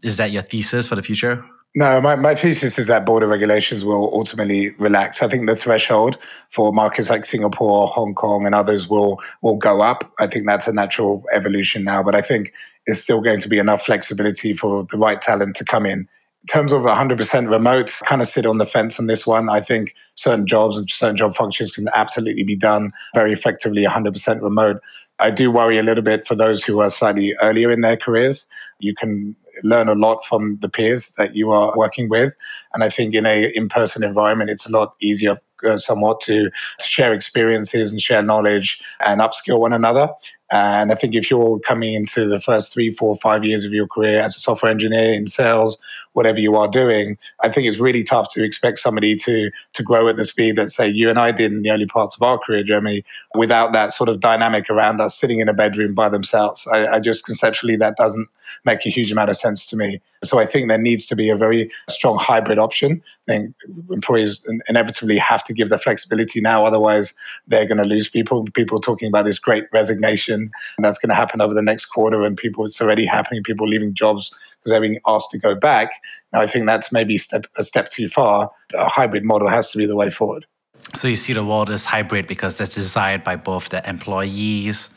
Is 0.03 0.19
that 0.19 0.33
your 0.33 0.43
thesis 0.43 0.87
for 0.87 0.97
the 0.97 1.03
future? 1.03 1.45
No, 1.77 2.01
my, 2.01 2.15
my 2.15 2.37
thesis 2.37 2.79
is 2.79 2.87
that 2.87 3.05
border 3.05 3.27
regulations 3.27 3.85
will 3.85 4.09
ultimately 4.15 4.71
relax. 4.79 5.21
I 5.23 5.29
think 5.29 5.49
the 5.49 5.57
threshold 5.57 6.17
for 6.51 6.73
markets 6.73 7.11
like 7.11 7.25
Singapore, 7.25 7.89
Hong 7.89 8.15
Kong, 8.15 8.47
and 8.47 8.55
others 8.55 8.89
will 8.89 9.21
will 9.43 9.57
go 9.57 9.81
up. 9.81 10.13
I 10.21 10.29
think 10.29 10.47
that's 10.47 10.69
a 10.69 10.73
natural 10.73 11.25
evolution 11.33 11.83
now, 11.83 12.01
but 12.05 12.15
I 12.15 12.23
think 12.23 12.53
it's 12.87 13.01
still 13.01 13.21
going 13.21 13.41
to 13.41 13.49
be 13.49 13.59
enough 13.59 13.85
flexibility 13.85 14.53
for 14.55 14.87
the 14.89 14.99
right 14.99 15.21
talent 15.21 15.57
to 15.57 15.65
come 15.65 15.85
in. 15.85 16.01
In 16.45 16.49
terms 16.49 16.73
of 16.73 16.83
100% 16.83 17.51
remote, 17.51 17.99
kind 18.07 18.21
of 18.21 18.29
sit 18.29 18.47
on 18.47 18.59
the 18.59 18.67
fence 18.67 19.01
on 19.01 19.09
this 19.09 19.27
one. 19.27 19.49
I 19.49 19.61
think 19.61 19.95
certain 20.15 20.47
jobs 20.47 20.77
and 20.77 20.89
certain 20.89 21.17
job 21.17 21.35
functions 21.35 21.73
can 21.73 21.89
absolutely 21.95 22.45
be 22.45 22.55
done 22.55 22.93
very 23.15 23.33
effectively 23.33 23.85
100% 23.85 24.43
remote. 24.43 24.77
I 25.19 25.31
do 25.31 25.51
worry 25.51 25.79
a 25.79 25.83
little 25.83 26.05
bit 26.05 26.27
for 26.27 26.37
those 26.37 26.63
who 26.63 26.81
are 26.81 26.91
slightly 26.91 27.35
earlier 27.41 27.71
in 27.71 27.81
their 27.81 27.97
careers. 27.97 28.47
You 28.79 28.95
can 28.95 29.35
learn 29.63 29.89
a 29.89 29.95
lot 29.95 30.25
from 30.25 30.59
the 30.61 30.69
peers 30.69 31.13
that 31.19 31.35
you 31.35 31.53
are 31.53 31.73
working 31.77 32.09
with. 32.09 32.33
And 32.73 32.83
I 32.83 32.89
think 32.89 33.15
in 33.15 33.27
a 33.27 33.51
in-person 33.55 34.03
environment, 34.03 34.51
it's 34.51 34.67
a 34.67 34.71
lot 34.71 34.95
easier 35.01 35.39
uh, 35.65 35.79
somewhat 35.79 36.21
to, 36.21 36.51
to 36.51 36.87
share 36.87 37.15
experiences 37.15 37.91
and 37.91 38.01
share 38.01 38.23
knowledge 38.23 38.81
and 39.01 39.21
upskill 39.21 39.61
one 39.61 39.73
another. 39.73 40.09
And 40.53 40.93
I 40.93 40.95
think 40.95 41.15
if 41.15 41.31
you're 41.31 41.59
coming 41.61 41.95
into 41.95 42.27
the 42.29 42.41
first 42.41 42.73
three, 42.73 42.93
four, 42.93 43.17
five 43.17 43.45
years 43.45 43.65
of 43.65 43.73
your 43.73 43.87
career 43.87 44.21
as 44.21 44.37
a 44.37 44.41
software 44.41 44.71
engineer 44.71 45.15
in 45.15 45.27
sales, 45.27 45.79
whatever 46.15 46.39
you 46.39 46.57
are 46.57 46.69
doing, 46.69 47.19
I 47.43 47.51
think 47.51 47.67
it's 47.67 47.79
really 47.79 48.03
tough 48.03 48.29
to 48.31 48.43
expect 48.43 48.79
somebody 48.79 49.15
to 49.17 49.51
to 49.75 49.83
grow 49.83 50.09
at 50.09 50.17
the 50.17 50.25
speed 50.25 50.57
that 50.57 50.71
say 50.71 50.89
you 50.89 51.11
and 51.11 51.19
I 51.19 51.31
did 51.31 51.53
in 51.53 51.63
the 51.63 51.71
early 51.71 51.87
parts 51.87 52.17
of 52.17 52.23
our 52.23 52.39
career, 52.39 52.63
Jeremy, 52.63 53.05
without 53.35 53.73
that 53.75 53.93
sort 53.93 54.09
of 54.09 54.21
dynamic 54.21 54.71
around 54.71 55.01
us 55.01 55.17
sitting 55.17 55.41
in 55.41 55.49
a 55.49 55.55
bedroom 55.55 55.95
by 55.95 56.09
themselves. 56.09 56.67
I, 56.73 56.87
I 56.87 57.01
just 57.01 57.25
conceptually 57.25 57.77
that 57.77 57.97
doesn't 57.97 58.29
make 58.65 58.87
a 58.87 58.91
huge 58.91 59.13
amount 59.13 59.31
of 59.31 59.37
sense 59.37 59.67
to 59.67 59.77
me. 59.77 60.01
So 60.23 60.39
I 60.39 60.47
think 60.47 60.69
there 60.69 60.79
needs 60.79 61.07
to 61.07 61.17
be 61.17 61.29
a 61.29 61.37
very 61.37 61.71
strong 61.91 62.19
hybrid 62.19 62.59
option. 62.59 63.03
I 63.29 63.33
think 63.33 63.55
employees 63.91 64.43
inevitably 64.69 65.19
have 65.19 65.43
to 65.45 65.53
give 65.53 65.71
the 65.71 65.79
flexibility 65.79 66.41
now, 66.41 66.65
otherwise 66.65 67.15
they're 67.49 67.67
going 67.67 67.79
to 67.79 67.85
lose 67.85 68.09
people. 68.09 68.45
People 68.55 68.81
talking 68.81 69.09
about 69.09 69.25
this 69.25 69.39
great 69.39 69.65
resignation, 69.73 70.51
and 70.77 70.85
that's 70.85 70.99
going 70.99 71.11
to 71.11 71.15
happen 71.15 71.41
over 71.41 71.55
the 71.55 71.63
next 71.63 71.87
quarter, 71.87 72.25
and 72.25 72.37
people 72.37 72.65
it's 72.65 72.81
already 72.81 73.05
happening. 73.05 73.43
People 73.43 73.69
leaving 73.69 73.95
jobs 73.95 74.35
because 74.65 74.73
they're 74.73 74.81
being 74.81 75.01
asked 75.07 75.31
to 75.31 75.39
go 75.39 75.55
back. 75.55 75.91
Now 76.33 76.41
I 76.41 76.47
think 76.47 76.67
that's 76.67 76.91
maybe 76.91 77.19
step, 77.19 77.45
a 77.57 77.63
step 77.63 77.91
too 77.91 78.09
far. 78.09 78.51
A 78.75 78.89
hybrid 78.89 79.25
model 79.25 79.49
has 79.49 79.71
to 79.73 79.79
be 79.79 79.87
the 79.87 79.97
way 79.97 80.11
forward. 80.11 80.47
So 80.95 81.09
you 81.09 81.17
see 81.17 81.33
the 81.33 81.45
world 81.45 81.71
as 81.71 81.85
hybrid 81.85 82.27
because 82.27 82.57
that's 82.57 82.75
desired 82.75 83.23
by 83.25 83.37
both 83.37 83.69
the 83.69 83.87
employees 83.89 84.91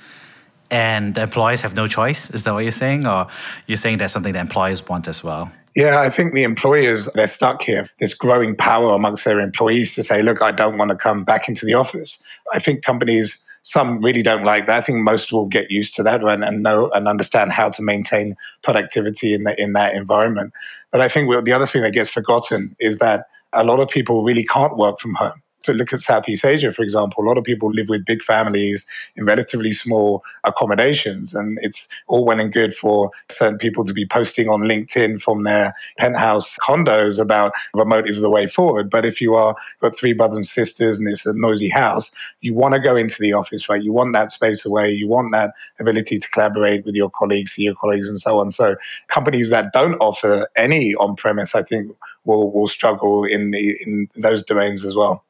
and 0.70 1.16
the 1.16 1.24
employees 1.24 1.62
have 1.62 1.76
no 1.76 1.88
choice. 1.88 2.30
Is 2.32 2.44
that 2.44 2.54
what 2.54 2.64
you're 2.64 2.72
saying, 2.72 3.08
or 3.08 3.28
you're 3.68 3.78
saying 3.78 4.00
that's 4.00 4.14
something 4.14 4.34
the 4.34 4.40
employees 4.40 4.86
want 4.88 5.08
as 5.08 5.24
well? 5.24 5.52
Yeah, 5.76 6.02
I 6.02 6.10
think 6.10 6.34
the 6.34 6.44
employers, 6.44 7.06
they're 7.14 7.28
stuck 7.28 7.62
here. 7.62 7.88
This 8.00 8.14
growing 8.14 8.56
power 8.56 8.94
amongst 8.94 9.26
their 9.26 9.40
employees 9.40 9.96
to 9.96 10.04
say, 10.04 10.24
look, 10.24 10.42
I 10.42 10.52
don't 10.52 10.78
want 10.78 10.90
to 10.90 10.98
come 10.98 11.24
back 11.24 11.48
into 11.48 11.66
the 11.66 11.76
office. 11.76 12.20
I 12.52 12.60
think 12.60 12.84
companies, 12.84 13.46
some 13.68 14.02
really 14.02 14.24
don't 14.24 14.46
like 14.46 14.66
that. 14.66 14.78
I 14.78 14.80
think 14.80 15.00
most 15.00 15.34
will 15.34 15.46
get 15.46 15.70
used 15.70 15.94
to 15.96 16.04
that 16.04 16.24
and, 16.24 16.42
and 16.42 16.64
know 16.64 16.90
and 16.92 17.06
understand 17.06 17.52
how 17.52 17.68
to 17.72 17.82
maintain 17.82 18.38
productivity 18.64 19.34
in, 19.34 19.44
the, 19.44 19.62
in 19.62 19.74
that 19.74 19.94
environment. 19.94 20.54
But 20.90 21.02
I 21.02 21.10
think 21.10 21.30
the 21.44 21.52
other 21.52 21.66
thing 21.66 21.82
that 21.82 21.92
gets 21.92 22.10
forgotten 22.10 22.78
is 22.80 23.00
that 23.00 23.26
a 23.52 23.66
lot 23.66 23.82
of 23.82 23.90
people 23.90 24.24
really 24.24 24.46
can't 24.46 24.78
work 24.78 25.02
from 25.02 25.16
home 25.16 25.44
to 25.64 25.74
look 25.74 25.94
at 25.94 26.00
Southeast 26.00 26.46
Asia, 26.46 26.72
for 26.72 26.82
example, 26.82 27.24
a 27.24 27.28
lot 27.28 27.38
of 27.38 27.44
people 27.44 27.70
live 27.72 27.90
with 27.90 28.06
big 28.06 28.24
families 28.24 28.86
in 29.16 29.26
relatively 29.26 29.72
small 29.72 30.24
accommodations. 30.44 31.34
And 31.34 31.60
it's 31.62 31.88
all 32.08 32.26
well 32.26 32.40
and 32.40 32.52
good 32.54 32.74
for 32.74 33.12
certain 33.30 33.58
people 33.58 33.84
to 33.86 33.94
be 33.94 34.06
posting 34.06 34.50
on 34.50 34.62
LinkedIn 34.62 35.22
from 35.22 35.44
their 35.44 35.74
penthouse 35.98 36.58
condos 36.58 37.20
about 37.20 37.54
remote 37.74 38.10
is 38.10 38.22
the 38.22 38.30
way 38.30 38.48
forward. 38.48 38.90
But 38.90 39.06
if 39.06 39.22
you 39.22 39.36
are 39.36 39.56
got 39.82 39.98
three 39.98 40.14
brothers 40.14 40.38
and 40.38 40.48
sisters 40.48 41.00
and 41.00 41.08
it's 41.08 41.26
a 41.26 41.34
noisy 41.34 41.70
house, 41.70 42.12
you 42.42 42.54
want 42.54 42.74
to 42.74 42.80
go 42.80 42.96
into 42.96 43.18
the 43.20 43.34
office, 43.34 43.70
right? 43.70 43.82
You 43.82 43.94
want 43.94 44.14
that 44.14 44.32
space 44.32 44.66
away. 44.66 44.92
You 44.92 45.08
want 45.08 45.32
that 45.34 45.54
ability 45.80 46.20
to 46.20 46.30
collaborate 46.30 46.86
with 46.86 46.96
your 46.96 47.10
colleagues, 47.10 47.52
see 47.52 47.64
your 47.64 47.76
colleagues, 47.76 48.10
and 48.10 48.20
so 48.20 48.40
on. 48.40 48.52
So 48.52 48.76
companies 49.08 49.50
that 49.50 49.74
don't 49.74 49.96
offer 49.96 50.48
any 50.56 50.96
on 50.96 51.16
premise, 51.16 51.56
I 51.56 51.64
think, 51.64 51.96
will 52.26 52.52
will 52.52 52.68
struggle 52.68 53.24
in 53.24 53.52
the 53.52 53.78
in 53.86 54.10
those 54.16 54.44
domains 54.44 54.86
as 54.86 54.96
well. 54.96 55.24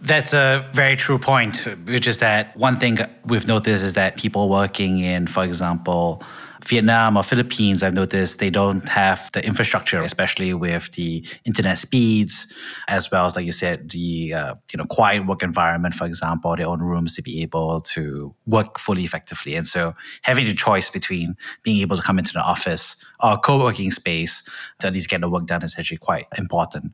That's 0.00 0.32
a 0.32 0.68
very 0.72 0.94
true 0.94 1.18
point, 1.18 1.66
which 1.86 2.06
is 2.06 2.18
that 2.18 2.56
one 2.56 2.78
thing 2.78 2.98
we've 3.24 3.48
noticed 3.48 3.84
is 3.84 3.94
that 3.94 4.16
people 4.16 4.48
working 4.48 5.00
in, 5.00 5.26
for 5.26 5.42
example, 5.42 6.22
Vietnam 6.64 7.16
or 7.16 7.22
Philippines, 7.22 7.82
I've 7.82 7.94
noticed 7.94 8.40
they 8.40 8.50
don't 8.50 8.88
have 8.88 9.30
the 9.32 9.44
infrastructure, 9.44 10.02
especially 10.02 10.54
with 10.54 10.90
the 10.92 11.24
internet 11.44 11.78
speeds, 11.78 12.52
as 12.88 13.10
well 13.10 13.26
as, 13.26 13.36
like 13.36 13.44
you 13.44 13.52
said, 13.52 13.90
the 13.90 14.34
uh, 14.34 14.54
you 14.72 14.76
know 14.76 14.84
quiet 14.84 15.26
work 15.26 15.42
environment, 15.42 15.94
for 15.94 16.04
example, 16.04 16.54
their 16.56 16.66
own 16.66 16.80
rooms 16.80 17.14
to 17.16 17.22
be 17.22 17.42
able 17.42 17.80
to 17.80 18.34
work 18.46 18.78
fully 18.78 19.04
effectively. 19.04 19.54
And 19.54 19.66
so, 19.66 19.94
having 20.22 20.46
the 20.46 20.54
choice 20.54 20.90
between 20.90 21.36
being 21.62 21.80
able 21.80 21.96
to 21.96 22.02
come 22.02 22.18
into 22.18 22.32
the 22.32 22.42
office 22.42 23.04
or 23.20 23.38
co-working 23.38 23.90
space 23.90 24.48
to 24.80 24.88
at 24.88 24.92
least 24.92 25.08
get 25.08 25.20
the 25.20 25.28
work 25.28 25.46
done 25.46 25.62
is 25.62 25.76
actually 25.78 25.98
quite 25.98 26.26
important. 26.36 26.92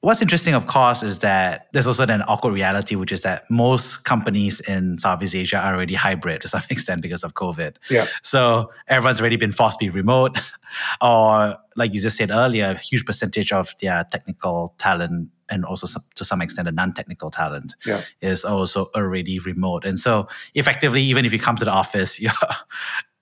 What's 0.00 0.22
interesting, 0.22 0.54
of 0.54 0.66
course, 0.66 1.02
is 1.02 1.20
that 1.20 1.68
there's 1.72 1.86
also 1.86 2.04
an 2.04 2.22
awkward 2.22 2.52
reality, 2.52 2.96
which 2.96 3.12
is 3.12 3.22
that 3.22 3.50
most 3.50 4.04
companies 4.04 4.60
in 4.60 4.98
Southeast 4.98 5.34
Asia 5.34 5.58
are 5.58 5.74
already 5.74 5.94
hybrid 5.94 6.40
to 6.42 6.48
some 6.54 6.62
extent 6.70 7.02
because 7.02 7.24
of 7.24 7.34
COVID. 7.34 7.76
Yeah. 7.90 8.06
So 8.22 8.70
everyone's 8.88 9.20
already 9.20 9.36
been 9.36 9.52
forced 9.52 9.78
to 9.78 9.86
be 9.86 9.90
remote, 9.90 10.38
or 11.00 11.56
like 11.76 11.94
you 11.94 12.00
just 12.00 12.16
said 12.16 12.30
earlier, 12.30 12.70
a 12.70 12.78
huge 12.78 13.04
percentage 13.04 13.52
of 13.52 13.74
their 13.80 14.04
technical 14.10 14.74
talent 14.78 15.30
and 15.48 15.64
also 15.64 15.86
some, 15.86 16.02
to 16.16 16.24
some 16.24 16.42
extent 16.42 16.66
the 16.66 16.72
non-technical 16.72 17.30
talent 17.30 17.76
yeah. 17.84 18.02
is 18.20 18.44
also 18.44 18.90
already 18.96 19.38
remote. 19.38 19.84
And 19.84 19.98
so 19.98 20.28
effectively, 20.54 21.02
even 21.02 21.24
if 21.24 21.32
you 21.32 21.38
come 21.38 21.56
to 21.56 21.64
the 21.64 21.70
office, 21.70 22.20
you're 22.20 22.32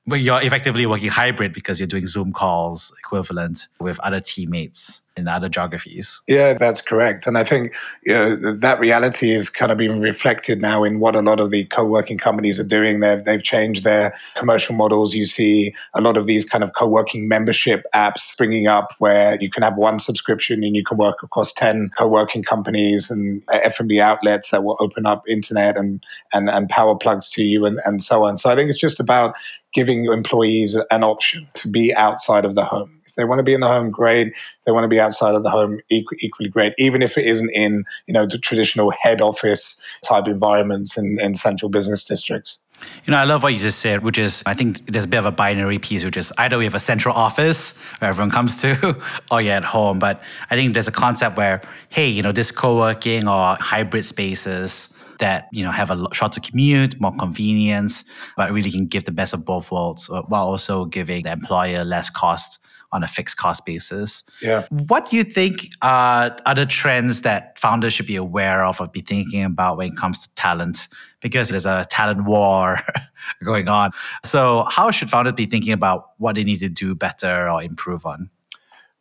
but 0.06 0.20
you're 0.20 0.42
effectively 0.42 0.84
working 0.86 1.08
hybrid 1.08 1.52
because 1.52 1.80
you're 1.80 1.86
doing 1.86 2.06
Zoom 2.06 2.32
calls 2.32 2.94
equivalent 2.98 3.68
with 3.80 3.98
other 4.00 4.20
teammates 4.20 5.02
in 5.16 5.28
other 5.28 5.48
geographies. 5.48 6.20
Yeah, 6.26 6.54
that's 6.54 6.80
correct. 6.80 7.26
And 7.26 7.38
I 7.38 7.44
think 7.44 7.72
you 8.02 8.12
know, 8.12 8.52
that 8.56 8.80
reality 8.80 9.30
is 9.30 9.48
kind 9.48 9.70
of 9.70 9.78
being 9.78 10.00
reflected 10.00 10.60
now 10.60 10.82
in 10.82 10.98
what 10.98 11.14
a 11.14 11.22
lot 11.22 11.38
of 11.38 11.50
the 11.50 11.64
co-working 11.66 12.18
companies 12.18 12.58
are 12.58 12.64
doing. 12.64 13.00
They've, 13.00 13.24
they've 13.24 13.42
changed 13.42 13.84
their 13.84 14.14
commercial 14.34 14.74
models. 14.74 15.14
You 15.14 15.24
see 15.24 15.74
a 15.94 16.00
lot 16.00 16.16
of 16.16 16.26
these 16.26 16.44
kind 16.44 16.64
of 16.64 16.72
co-working 16.74 17.28
membership 17.28 17.84
apps 17.94 18.20
springing 18.20 18.66
up 18.66 18.94
where 18.98 19.40
you 19.40 19.50
can 19.50 19.62
have 19.62 19.76
one 19.76 20.00
subscription 20.00 20.64
and 20.64 20.74
you 20.74 20.84
can 20.84 20.98
work 20.98 21.22
across 21.22 21.52
10 21.52 21.90
co-working 21.96 22.42
companies 22.42 23.10
and 23.10 23.42
uh, 23.52 23.60
F&B 23.62 24.00
outlets 24.00 24.50
that 24.50 24.64
will 24.64 24.76
open 24.80 25.06
up 25.06 25.22
internet 25.28 25.76
and, 25.76 26.02
and, 26.32 26.50
and 26.50 26.68
power 26.68 26.96
plugs 26.96 27.30
to 27.30 27.44
you 27.44 27.66
and, 27.66 27.78
and 27.84 28.02
so 28.02 28.24
on. 28.24 28.36
So 28.36 28.50
I 28.50 28.56
think 28.56 28.68
it's 28.68 28.78
just 28.78 28.98
about 28.98 29.36
giving 29.72 30.06
employees 30.06 30.76
an 30.90 31.04
option 31.04 31.48
to 31.54 31.68
be 31.68 31.94
outside 31.94 32.44
of 32.44 32.56
the 32.56 32.64
home 32.64 33.00
they 33.16 33.24
want 33.24 33.38
to 33.38 33.42
be 33.42 33.54
in 33.54 33.60
the 33.60 33.68
home, 33.68 33.90
great. 33.90 34.34
They 34.66 34.72
want 34.72 34.84
to 34.84 34.88
be 34.88 35.00
outside 35.00 35.34
of 35.34 35.42
the 35.42 35.50
home, 35.50 35.80
equally, 35.90 36.48
great. 36.48 36.74
Even 36.78 37.02
if 37.02 37.16
it 37.16 37.26
isn't 37.26 37.50
in 37.50 37.84
you 38.06 38.14
know 38.14 38.26
the 38.26 38.38
traditional 38.38 38.90
head 38.90 39.20
office 39.20 39.80
type 40.02 40.26
environments 40.26 40.96
in 40.96 41.34
central 41.34 41.68
business 41.68 42.04
districts. 42.04 42.58
You 43.04 43.12
know, 43.12 43.18
I 43.18 43.24
love 43.24 43.42
what 43.42 43.52
you 43.52 43.58
just 43.58 43.78
said, 43.78 44.02
which 44.02 44.18
is 44.18 44.42
I 44.46 44.54
think 44.54 44.84
there's 44.86 45.04
a 45.04 45.08
bit 45.08 45.18
of 45.18 45.26
a 45.26 45.30
binary 45.30 45.78
piece, 45.78 46.04
which 46.04 46.16
is 46.16 46.32
either 46.38 46.58
we 46.58 46.64
have 46.64 46.74
a 46.74 46.80
central 46.80 47.14
office 47.14 47.76
where 47.98 48.10
everyone 48.10 48.30
comes 48.30 48.60
to, 48.62 49.00
or 49.30 49.40
you're 49.40 49.54
at 49.54 49.64
home. 49.64 49.98
But 49.98 50.22
I 50.50 50.56
think 50.56 50.74
there's 50.74 50.88
a 50.88 50.92
concept 50.92 51.36
where, 51.36 51.60
hey, 51.90 52.08
you 52.08 52.22
know, 52.22 52.32
this 52.32 52.50
co-working 52.50 53.28
or 53.28 53.56
hybrid 53.60 54.04
spaces 54.04 54.90
that 55.20 55.48
you 55.52 55.64
know 55.64 55.70
have 55.70 55.90
a 55.90 56.06
shorter 56.12 56.40
commute, 56.40 57.00
more 57.00 57.14
convenience, 57.16 58.04
but 58.36 58.50
really 58.50 58.70
can 58.70 58.86
give 58.86 59.04
the 59.04 59.12
best 59.12 59.32
of 59.32 59.44
both 59.44 59.70
worlds, 59.70 60.10
uh, 60.10 60.22
while 60.22 60.46
also 60.46 60.84
giving 60.86 61.24
the 61.24 61.32
employer 61.32 61.84
less 61.84 62.10
cost 62.10 62.58
on 62.94 63.02
a 63.02 63.08
fixed 63.08 63.36
cost 63.36 63.66
basis. 63.66 64.22
Yeah. 64.40 64.66
What 64.70 65.10
do 65.10 65.16
you 65.16 65.24
think 65.24 65.68
are 65.82 66.30
the 66.54 66.64
trends 66.64 67.22
that 67.22 67.58
founders 67.58 67.92
should 67.92 68.06
be 68.06 68.16
aware 68.16 68.64
of 68.64 68.80
or 68.80 68.86
be 68.86 69.00
thinking 69.00 69.44
about 69.44 69.76
when 69.76 69.92
it 69.92 69.96
comes 69.96 70.26
to 70.26 70.34
talent? 70.36 70.88
Because 71.20 71.48
there's 71.48 71.66
a 71.66 71.84
talent 71.90 72.24
war 72.24 72.80
going 73.44 73.68
on. 73.68 73.90
So, 74.24 74.64
how 74.70 74.90
should 74.90 75.10
founders 75.10 75.32
be 75.32 75.46
thinking 75.46 75.72
about 75.72 76.10
what 76.18 76.36
they 76.36 76.44
need 76.44 76.58
to 76.60 76.68
do 76.68 76.94
better 76.94 77.50
or 77.50 77.62
improve 77.62 78.06
on? 78.06 78.30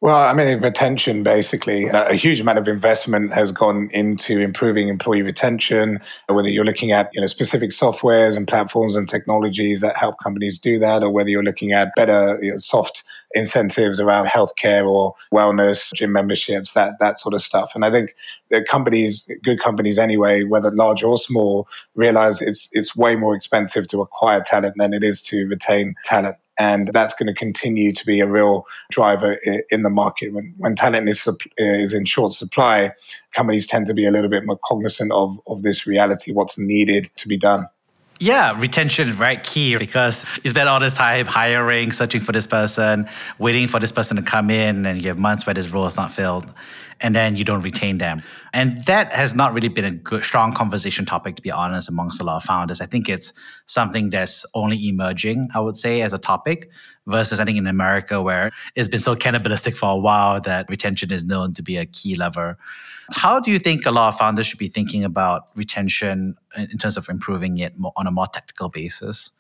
Well, 0.04 0.18
I 0.18 0.34
mean, 0.34 0.60
retention 0.60 1.24
basically, 1.24 1.90
uh, 1.90 2.10
a 2.10 2.16
huge 2.16 2.42
amount 2.42 2.58
of 2.58 2.68
investment 2.68 3.34
has 3.34 3.54
gone 3.54 3.90
into 3.94 4.38
improving 4.42 4.90
employee 4.90 5.22
retention, 5.22 6.02
whether 6.28 6.50
you're 6.50 6.66
looking 6.66 6.92
at 6.92 7.10
you 7.14 7.22
know, 7.22 7.28
specific 7.28 7.70
softwares 7.70 8.36
and 8.36 8.46
platforms 8.46 8.98
and 8.98 9.08
technologies 9.08 9.80
that 9.80 9.96
help 9.96 10.16
companies 10.22 10.60
do 10.60 10.78
that, 10.78 11.04
or 11.04 11.10
whether 11.10 11.30
you're 11.30 11.42
looking 11.42 11.72
at 11.72 11.96
better 11.96 12.38
you 12.42 12.52
know, 12.52 12.58
soft 12.58 13.06
incentives 13.34 14.02
around 14.02 14.26
healthcare 14.26 14.86
or 14.86 15.16
wellness, 15.34 15.94
gym 15.96 16.12
memberships, 16.12 16.74
that, 16.74 17.00
that 17.00 17.18
sort 17.18 17.34
of 17.34 17.42
stuff. 17.42 17.72
And 17.74 17.86
I 17.86 17.90
think 17.90 18.14
companies, 18.70 19.26
good 19.42 19.62
companies 19.64 19.98
anyway, 19.98 20.44
whether 20.44 20.70
large 20.70 21.02
or 21.02 21.18
small, 21.18 21.66
realize 21.96 22.42
it's, 22.42 22.68
it's 22.74 22.94
way 22.94 23.16
more 23.16 23.36
expensive 23.36 23.88
to 23.88 24.02
acquire 24.02 24.42
talent 24.42 24.76
than 24.78 24.94
it 24.94 25.02
is 25.02 25.22
to 25.22 25.48
retain 25.48 25.96
talent. 26.04 26.36
And 26.60 26.90
that's 26.90 27.14
going 27.14 27.28
to 27.28 27.34
continue 27.34 27.92
to 27.94 28.06
be 28.06 28.20
a 28.20 28.28
real 28.28 28.66
driver 28.92 29.40
in 29.70 29.84
the 29.84 29.90
market. 29.90 30.34
When, 30.34 30.54
when 30.58 30.76
talent 30.76 31.10
is, 31.10 31.28
is 31.58 31.94
in 31.94 32.06
short 32.06 32.34
supply, 32.34 32.92
companies 33.36 33.66
tend 33.68 33.88
to 33.88 33.94
be 33.94 34.06
a 34.06 34.12
little 34.12 34.30
bit 34.30 34.46
more 34.46 34.60
cognizant 34.66 35.12
of, 35.12 35.40
of 35.48 35.64
this 35.64 35.88
reality, 35.88 36.32
what's 36.32 36.58
needed 36.58 37.10
to 37.18 37.28
be 37.28 37.38
done. 37.38 37.68
Yeah, 38.20 38.58
retention 38.58 39.10
is 39.10 39.16
very 39.16 39.38
key 39.38 39.76
because 39.76 40.24
you 40.44 40.50
spend 40.52 40.70
all 40.70 40.80
this 40.80 40.94
time 40.96 41.26
hiring, 41.26 41.92
searching 41.92 42.22
for 42.22 42.32
this 42.32 42.48
person, 42.48 43.10
waiting 43.40 43.68
for 43.68 43.80
this 43.80 43.92
person 43.92 44.16
to 44.18 44.24
come 44.24 44.50
in, 44.50 44.86
and 44.86 45.02
you 45.02 45.10
have 45.10 45.18
months 45.18 45.46
where 45.46 45.54
this 45.54 45.68
role 45.70 45.88
is 45.88 45.98
not 45.98 46.14
filled, 46.14 46.46
and 47.04 47.14
then 47.14 47.36
you 47.36 47.44
don't 47.44 47.62
retain 47.62 47.98
them. 47.98 48.24
And 48.54 48.84
that 48.86 49.12
has 49.14 49.36
not 49.36 49.54
really 49.54 49.68
been 49.68 49.86
a 49.86 49.92
good, 49.92 50.24
strong 50.24 50.54
conversation 50.54 51.06
topic, 51.06 51.36
to 51.36 51.42
be 51.42 51.52
honest, 51.52 51.90
amongst 51.90 52.22
a 52.22 52.24
lot 52.24 52.38
of 52.38 52.44
founders. 52.44 52.80
I 52.80 52.86
think 52.86 53.10
it's 53.10 53.34
something 53.66 54.10
that's 54.10 54.46
only 54.56 54.88
emerging, 54.88 55.50
I 55.54 55.60
would 55.60 55.76
say, 55.76 56.02
as 56.02 56.14
a 56.14 56.18
topic, 56.18 56.72
versus 57.06 57.40
I 57.42 57.46
think 57.46 57.58
in 57.58 57.68
America 57.68 58.22
where 58.22 58.52
it's 58.76 58.88
been 58.88 59.02
so 59.02 59.16
cannibalistic 59.16 59.76
for 59.76 59.92
a 59.92 59.98
while 59.98 60.40
that 60.42 60.70
retention 60.70 61.12
is 61.12 61.26
known 61.26 61.54
to 61.54 61.62
be 61.62 61.76
a 61.76 61.86
key 61.86 62.16
lever. 62.16 62.58
How 63.12 63.40
do 63.40 63.52
you 63.52 63.60
think 63.60 63.86
a 63.86 63.92
lot 63.92 64.08
of 64.08 64.18
founders 64.18 64.48
should 64.48 64.60
be 64.60 64.70
thinking 64.70 65.04
about 65.04 65.50
retention 65.56 66.36
in 66.58 66.78
terms 66.78 66.96
of 66.96 67.10
improving 67.10 67.58
it 67.58 67.74
on 67.98 68.08
a 68.08 68.12
more 68.12 68.28
tactical 68.28 68.70
basis? 68.70 69.32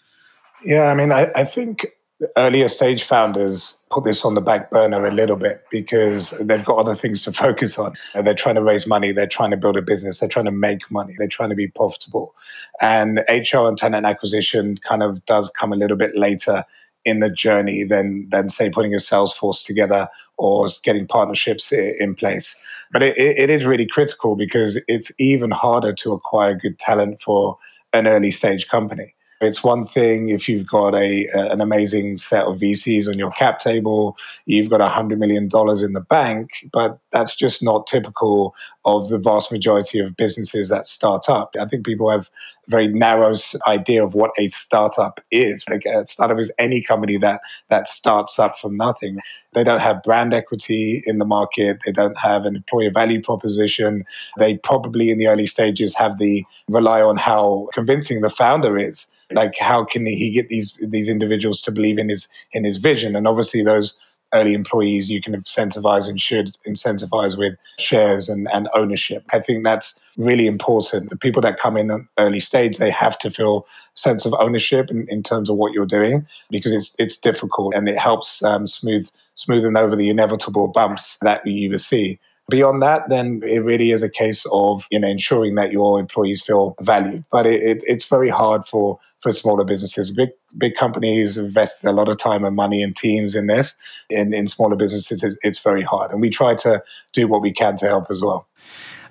Yeah, 0.66 0.84
I 0.84 0.96
mean, 0.96 1.12
I, 1.12 1.32
I 1.34 1.46
think 1.46 1.88
earlier 2.38 2.68
stage 2.68 3.04
founders 3.04 3.78
put 3.92 4.04
this 4.04 4.26
on 4.26 4.34
the 4.34 4.42
back 4.42 4.70
burner 4.70 5.06
a 5.06 5.12
little 5.12 5.36
bit 5.36 5.64
because 5.72 6.32
they've 6.40 6.66
got 6.66 6.78
other 6.78 6.96
things 6.96 7.24
to 7.24 7.34
focus 7.46 7.78
on. 7.78 7.94
They're 8.14 8.34
trying 8.34 8.56
to 8.56 8.64
raise 8.64 8.88
money, 8.88 9.12
they're 9.12 9.28
trying 9.28 9.52
to 9.52 9.58
build 9.58 9.78
a 9.78 9.82
business, 9.82 10.20
they're 10.20 10.30
trying 10.30 10.46
to 10.46 10.52
make 10.52 10.80
money, 10.92 11.16
they're 11.18 11.28
trying 11.28 11.50
to 11.50 11.56
be 11.56 11.68
profitable. 11.68 12.34
And 12.82 13.24
HR 13.30 13.68
and 13.68 13.78
talent 13.78 14.06
acquisition 14.06 14.78
kind 14.78 15.04
of 15.04 15.26
does 15.26 15.50
come 15.50 15.74
a 15.74 15.76
little 15.76 15.98
bit 15.98 16.16
later 16.16 16.66
in 17.06 17.20
the 17.20 17.30
journey 17.30 17.84
than 17.84 18.30
than 18.30 18.50
say 18.50 18.70
putting 18.70 18.96
a 18.96 19.00
sales 19.00 19.34
force 19.34 19.64
together 19.64 20.08
or 20.38 20.68
getting 20.84 21.06
partnerships 21.08 21.72
in 21.72 22.16
place. 22.16 22.56
But 22.92 23.04
it, 23.04 23.18
it 23.18 23.50
is 23.50 23.66
really 23.66 23.86
critical 23.86 24.36
because 24.36 24.80
it's 24.88 25.12
even 25.20 25.52
harder 25.52 25.94
to 25.94 26.14
acquire 26.14 26.56
good 26.56 26.80
talent 26.80 27.22
for 27.22 27.58
an 27.92 28.08
early 28.08 28.32
stage 28.32 28.68
company. 28.68 29.14
It's 29.44 29.64
one 29.64 29.86
thing 29.86 30.30
if 30.30 30.48
you've 30.48 30.68
got 30.68 30.96
a, 30.96 31.28
an 31.34 31.62
amazing 31.62 32.18
set 32.18 32.46
of 32.46 32.58
VCs 32.60 33.08
on 33.08 33.20
your 33.20 33.32
cap 33.32 33.60
table, 33.60 34.18
you've 34.46 34.70
got 34.70 34.80
$100 34.80 35.18
million 35.18 35.44
in 35.44 35.94
the 35.94 36.06
bank, 36.10 36.50
but 36.72 37.00
that's 37.12 37.36
just 37.36 37.62
not 37.62 37.88
typical 37.88 38.56
of 38.86 39.10
the 39.10 39.18
vast 39.20 39.52
majority 39.52 40.00
of 40.00 40.16
businesses 40.16 40.70
that 40.70 40.88
start 40.88 41.30
up. 41.30 41.56
I 41.60 41.66
think 41.66 41.86
people 41.86 42.10
have 42.10 42.30
a 42.68 42.72
very 42.72 42.88
narrow 42.88 43.34
idea 43.68 44.04
of 44.04 44.14
what 44.14 44.32
a 44.38 44.48
startup 44.48 45.20
is. 45.32 45.64
Like 45.70 45.86
a 45.86 46.06
startup 46.08 46.40
is 46.40 46.52
any 46.58 46.82
company 46.82 47.18
that 47.18 47.42
that 47.70 47.88
starts 47.88 48.40
up 48.40 48.60
from 48.60 48.76
nothing. 48.78 49.20
They 49.54 49.64
don't 49.64 49.80
have 49.80 50.04
brand 50.04 50.34
equity 50.34 51.04
in 51.06 51.18
the 51.18 51.26
market. 51.26 51.80
They 51.86 51.92
don't 51.92 52.18
have 52.18 52.46
an 52.46 52.56
employer 52.56 52.92
value 52.92 53.22
proposition. 53.22 54.06
They 54.38 54.58
probably 54.58 55.12
in 55.12 55.18
the 55.18 55.28
early 55.28 55.46
stages 55.46 55.96
have 55.96 56.18
the 56.18 56.44
rely 56.68 57.02
on 57.02 57.18
how 57.18 57.70
convincing 57.74 58.22
the 58.22 58.30
founder 58.30 58.78
is 58.78 59.10
like 59.34 59.56
how 59.60 59.84
can 59.84 60.06
he 60.06 60.32
get 60.32 60.50
these 60.50 60.74
these 60.80 61.08
individuals 61.08 61.62
to 61.62 61.72
believe 61.72 61.98
in 61.98 62.10
his 62.10 62.28
in 62.52 62.64
his 62.64 62.78
vision? 62.78 63.16
And 63.16 63.28
obviously 63.28 63.64
those 63.64 63.98
early 64.34 64.54
employees 64.54 65.10
you 65.10 65.22
can 65.22 65.34
incentivize 65.34 66.10
and 66.10 66.20
should 66.20 66.58
incentivize 66.68 67.38
with 67.38 67.56
shares 67.78 68.30
and, 68.30 68.48
and 68.52 68.68
ownership. 68.74 69.24
I 69.32 69.40
think 69.40 69.64
that's 69.64 70.00
really 70.18 70.48
important. 70.48 71.10
The 71.10 71.18
people 71.18 71.42
that 71.44 71.60
come 71.60 71.78
in 71.78 72.08
early 72.18 72.40
stage 72.40 72.78
they 72.78 72.90
have 72.90 73.18
to 73.20 73.32
feel 73.32 73.66
sense 73.96 74.26
of 74.26 74.34
ownership 74.40 74.90
in, 74.90 75.08
in 75.08 75.24
terms 75.24 75.50
of 75.50 75.58
what 75.58 75.74
you're 75.74 75.86
doing 75.86 76.26
because 76.50 76.72
it's 76.72 76.96
it's 77.00 77.18
difficult 77.18 77.76
and 77.76 77.88
it 77.88 77.98
helps 77.98 78.44
um, 78.44 78.68
smooth 78.68 79.08
smoothen 79.38 79.80
over 79.80 79.96
the 79.96 80.10
inevitable 80.10 80.68
bumps 80.68 81.18
that 81.22 81.46
you 81.46 81.70
will 81.70 81.80
see. 81.80 82.20
Beyond 82.50 82.82
that, 82.82 83.08
then 83.08 83.42
it 83.46 83.60
really 83.60 83.92
is 83.92 84.04
a 84.04 84.10
case 84.10 84.46
of 84.52 84.86
you 84.92 85.00
know 85.00 85.08
ensuring 85.08 85.56
that 85.56 85.72
your 85.72 86.00
employees 86.00 86.42
feel 86.42 86.76
valued. 86.82 87.24
But 87.32 87.46
it, 87.46 87.64
it, 87.64 87.84
it's 87.88 88.04
very 88.04 88.30
hard 88.30 88.68
for 88.68 89.00
for 89.24 89.32
smaller 89.32 89.64
businesses. 89.64 90.12
Big 90.12 90.30
big 90.56 90.76
companies 90.76 91.38
invest 91.38 91.84
a 91.86 91.92
lot 91.92 92.10
of 92.10 92.18
time 92.18 92.44
and 92.44 92.56
money 92.56 92.84
and 92.84 92.96
teams 92.96 93.34
in 93.34 93.48
this. 93.48 93.74
In 94.10 94.34
in 94.34 94.48
smaller 94.48 94.76
businesses, 94.76 95.24
it's, 95.24 95.38
it's 95.42 95.60
very 95.60 95.82
hard, 95.82 96.12
and 96.12 96.22
we 96.22 96.30
try 96.30 96.54
to 96.56 96.84
do 97.14 97.28
what 97.28 97.42
we 97.42 97.52
can 97.52 97.78
to 97.78 97.88
help 97.88 98.12
as 98.12 98.22
well. 98.22 98.48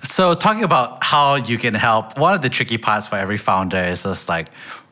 So, 0.04 0.34
talking 0.34 0.64
about 0.64 1.02
how 1.02 1.36
you 1.36 1.58
can 1.58 1.74
help, 1.74 2.18
one 2.18 2.34
of 2.34 2.42
the 2.42 2.50
tricky 2.50 2.76
parts 2.76 3.06
for 3.06 3.16
every 3.16 3.38
founder 3.38 3.82
is 3.82 4.02
just 4.02 4.28
like, 4.28 4.48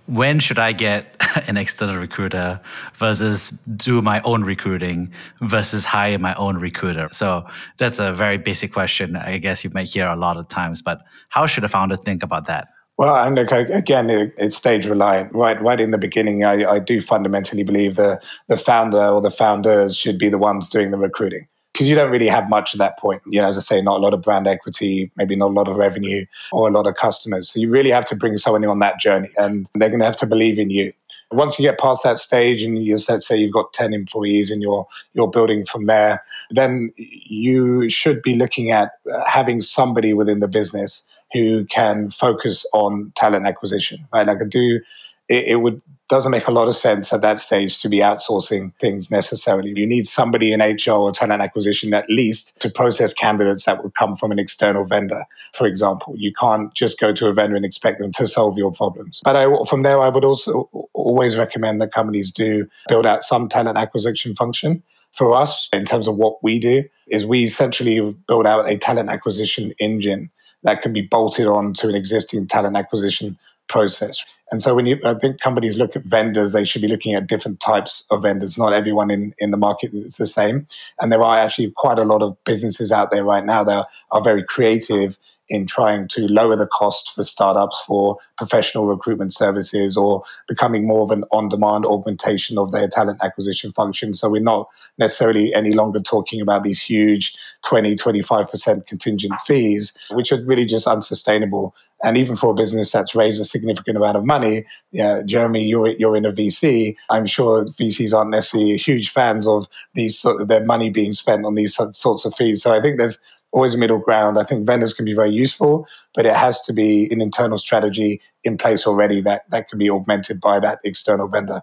when 0.06 0.40
should 0.40 0.58
I 0.58 0.72
get 0.72 1.14
an 1.48 1.56
external 1.56 1.96
recruiter 1.96 2.60
versus 2.94 3.50
do 3.76 4.00
my 4.02 4.20
own 4.22 4.44
recruiting 4.44 5.12
versus 5.42 5.84
hire 5.84 6.18
my 6.18 6.34
own 6.34 6.58
recruiter? 6.58 7.08
So 7.12 7.44
that's 7.78 7.98
a 7.98 8.12
very 8.12 8.38
basic 8.38 8.72
question. 8.72 9.16
I 9.16 9.38
guess 9.38 9.64
you 9.64 9.70
might 9.74 9.88
hear 9.88 10.06
a 10.06 10.16
lot 10.16 10.36
of 10.36 10.48
times, 10.48 10.80
but 10.80 11.02
how 11.28 11.46
should 11.46 11.64
a 11.64 11.68
founder 11.68 11.96
think 11.96 12.22
about 12.22 12.46
that? 12.46 12.68
Well, 13.00 13.16
and 13.16 13.34
look, 13.34 13.50
again, 13.50 14.10
it's 14.36 14.58
stage 14.58 14.84
reliant. 14.84 15.32
Right, 15.32 15.58
right 15.62 15.80
in 15.80 15.90
the 15.90 15.96
beginning, 15.96 16.44
I, 16.44 16.70
I 16.72 16.78
do 16.78 17.00
fundamentally 17.00 17.62
believe 17.62 17.96
the 17.96 18.20
the 18.48 18.58
founder 18.58 19.02
or 19.02 19.22
the 19.22 19.30
founders 19.30 19.96
should 19.96 20.18
be 20.18 20.28
the 20.28 20.36
ones 20.36 20.68
doing 20.68 20.90
the 20.90 20.98
recruiting 20.98 21.48
because 21.72 21.88
you 21.88 21.94
don't 21.94 22.10
really 22.10 22.26
have 22.26 22.50
much 22.50 22.74
at 22.74 22.78
that 22.78 22.98
point. 22.98 23.22
You 23.24 23.40
know, 23.40 23.48
as 23.48 23.56
I 23.56 23.62
say, 23.62 23.80
not 23.80 23.96
a 23.96 24.02
lot 24.02 24.12
of 24.12 24.20
brand 24.20 24.46
equity, 24.46 25.10
maybe 25.16 25.34
not 25.34 25.46
a 25.46 25.54
lot 25.54 25.66
of 25.66 25.78
revenue 25.78 26.26
or 26.52 26.68
a 26.68 26.70
lot 26.70 26.86
of 26.86 26.94
customers. 26.96 27.48
So 27.48 27.58
you 27.58 27.70
really 27.70 27.88
have 27.88 28.04
to 28.04 28.14
bring 28.14 28.36
someone 28.36 28.66
on 28.66 28.80
that 28.80 29.00
journey 29.00 29.30
and 29.38 29.66
they're 29.74 29.88
going 29.88 30.00
to 30.00 30.04
have 30.04 30.16
to 30.16 30.26
believe 30.26 30.58
in 30.58 30.68
you. 30.68 30.92
Once 31.32 31.58
you 31.58 31.64
get 31.64 31.78
past 31.78 32.04
that 32.04 32.18
stage 32.18 32.62
and 32.62 32.84
you 32.84 32.98
say 32.98 33.34
you've 33.34 33.54
got 33.54 33.72
10 33.72 33.94
employees 33.94 34.50
and 34.50 34.60
you're, 34.60 34.86
you're 35.14 35.30
building 35.30 35.64
from 35.64 35.86
there, 35.86 36.22
then 36.50 36.92
you 36.96 37.88
should 37.88 38.20
be 38.20 38.34
looking 38.34 38.72
at 38.72 38.90
uh, 39.10 39.24
having 39.24 39.62
somebody 39.62 40.12
within 40.12 40.40
the 40.40 40.48
business 40.48 41.06
who 41.32 41.64
can 41.66 42.10
focus 42.10 42.66
on 42.72 43.12
talent 43.16 43.46
acquisition, 43.46 44.06
right? 44.12 44.26
Like 44.26 44.38
I 44.42 44.46
do, 44.48 44.80
it, 45.28 45.44
it 45.48 45.56
would 45.56 45.80
doesn't 46.10 46.32
make 46.32 46.48
a 46.48 46.50
lot 46.50 46.66
of 46.66 46.74
sense 46.74 47.12
at 47.12 47.22
that 47.22 47.38
stage 47.38 47.78
to 47.78 47.88
be 47.88 47.98
outsourcing 47.98 48.74
things 48.80 49.12
necessarily. 49.12 49.72
You 49.74 49.86
need 49.86 50.06
somebody 50.06 50.52
in 50.52 50.60
HR 50.60 50.90
or 50.90 51.12
talent 51.12 51.40
acquisition 51.40 51.94
at 51.94 52.04
least 52.10 52.60
to 52.60 52.68
process 52.68 53.14
candidates 53.14 53.64
that 53.64 53.82
would 53.82 53.94
come 53.94 54.16
from 54.16 54.32
an 54.32 54.38
external 54.40 54.84
vendor, 54.84 55.24
for 55.52 55.68
example. 55.68 56.14
You 56.16 56.32
can't 56.38 56.74
just 56.74 56.98
go 56.98 57.12
to 57.14 57.28
a 57.28 57.32
vendor 57.32 57.54
and 57.54 57.64
expect 57.64 58.00
them 58.00 58.10
to 58.14 58.26
solve 58.26 58.58
your 58.58 58.72
problems. 58.72 59.20
But 59.22 59.36
I, 59.36 59.46
from 59.68 59.84
there, 59.84 60.00
I 60.00 60.08
would 60.08 60.24
also 60.24 60.68
always 60.94 61.38
recommend 61.38 61.80
that 61.80 61.94
companies 61.94 62.32
do 62.32 62.66
build 62.88 63.06
out 63.06 63.22
some 63.22 63.48
talent 63.48 63.78
acquisition 63.78 64.34
function. 64.34 64.82
For 65.12 65.34
us, 65.34 65.68
in 65.72 65.84
terms 65.84 66.08
of 66.08 66.16
what 66.16 66.42
we 66.42 66.58
do, 66.58 66.84
is 67.06 67.24
we 67.24 67.44
essentially 67.44 68.00
build 68.26 68.46
out 68.46 68.68
a 68.68 68.78
talent 68.78 69.10
acquisition 69.10 69.72
engine 69.78 70.30
that 70.62 70.82
can 70.82 70.92
be 70.92 71.02
bolted 71.02 71.46
on 71.46 71.74
to 71.74 71.88
an 71.88 71.94
existing 71.94 72.46
talent 72.46 72.76
acquisition 72.76 73.38
process. 73.68 74.24
And 74.50 74.60
so 74.60 74.74
when 74.74 74.84
you, 74.86 74.98
I 75.04 75.14
think 75.14 75.40
companies 75.40 75.76
look 75.76 75.94
at 75.94 76.04
vendors, 76.04 76.52
they 76.52 76.64
should 76.64 76.82
be 76.82 76.88
looking 76.88 77.14
at 77.14 77.28
different 77.28 77.60
types 77.60 78.04
of 78.10 78.22
vendors. 78.22 78.58
Not 78.58 78.72
everyone 78.72 79.10
in, 79.10 79.32
in 79.38 79.52
the 79.52 79.56
market 79.56 79.94
is 79.94 80.16
the 80.16 80.26
same. 80.26 80.66
And 81.00 81.12
there 81.12 81.22
are 81.22 81.38
actually 81.38 81.72
quite 81.76 81.98
a 81.98 82.04
lot 82.04 82.20
of 82.20 82.36
businesses 82.44 82.90
out 82.90 83.12
there 83.12 83.24
right 83.24 83.44
now 83.44 83.62
that 83.64 83.86
are 84.10 84.22
very 84.22 84.42
creative 84.42 85.16
in 85.50 85.66
trying 85.66 86.08
to 86.08 86.22
lower 86.28 86.56
the 86.56 86.66
cost 86.66 87.12
for 87.14 87.24
startups 87.24 87.82
for 87.86 88.16
professional 88.38 88.86
recruitment 88.86 89.34
services 89.34 89.96
or 89.96 90.22
becoming 90.48 90.86
more 90.86 91.02
of 91.02 91.10
an 91.10 91.24
on 91.32 91.48
demand 91.48 91.84
augmentation 91.84 92.56
of 92.56 92.72
their 92.72 92.88
talent 92.88 93.18
acquisition 93.22 93.72
function. 93.72 94.14
So 94.14 94.30
we're 94.30 94.40
not 94.40 94.68
necessarily 94.96 95.52
any 95.52 95.72
longer 95.72 96.00
talking 96.00 96.40
about 96.40 96.62
these 96.62 96.80
huge 96.80 97.34
20, 97.66 97.96
25% 97.96 98.86
contingent 98.86 99.34
fees, 99.44 99.92
which 100.12 100.32
are 100.32 100.42
really 100.44 100.64
just 100.64 100.86
unsustainable 100.86 101.74
and 102.02 102.16
even 102.16 102.34
for 102.34 102.50
a 102.50 102.54
business 102.54 102.92
that's 102.92 103.14
raised 103.14 103.40
a 103.40 103.44
significant 103.44 103.96
amount 103.96 104.16
of 104.16 104.24
money, 104.24 104.64
yeah, 104.90 105.22
Jeremy, 105.22 105.64
you're 105.64 105.88
you're 105.88 106.16
in 106.16 106.24
a 106.24 106.32
VC. 106.32 106.96
I'm 107.10 107.26
sure 107.26 107.66
VCs 107.66 108.16
aren't 108.16 108.30
necessarily 108.30 108.76
huge 108.78 109.10
fans 109.10 109.46
of 109.46 109.66
these 109.94 110.18
sort 110.18 110.40
of 110.40 110.48
their 110.48 110.64
money 110.64 110.88
being 110.88 111.12
spent 111.12 111.44
on 111.44 111.56
these 111.56 111.76
sorts 111.92 112.24
of 112.24 112.34
fees. 112.34 112.62
So 112.62 112.72
I 112.72 112.80
think 112.80 112.96
there's 112.96 113.18
always 113.52 113.74
a 113.74 113.78
middle 113.78 113.98
ground. 113.98 114.38
I 114.38 114.44
think 114.44 114.66
vendors 114.66 114.92
can 114.92 115.04
be 115.04 115.14
very 115.14 115.30
useful, 115.30 115.86
but 116.14 116.26
it 116.26 116.34
has 116.34 116.60
to 116.62 116.72
be 116.72 117.10
an 117.12 117.20
internal 117.20 117.58
strategy 117.58 118.20
in 118.44 118.56
place 118.56 118.86
already 118.86 119.20
that 119.22 119.48
that 119.50 119.68
can 119.68 119.78
be 119.78 119.90
augmented 119.90 120.40
by 120.40 120.60
that 120.60 120.80
external 120.84 121.28
vendor. 121.28 121.62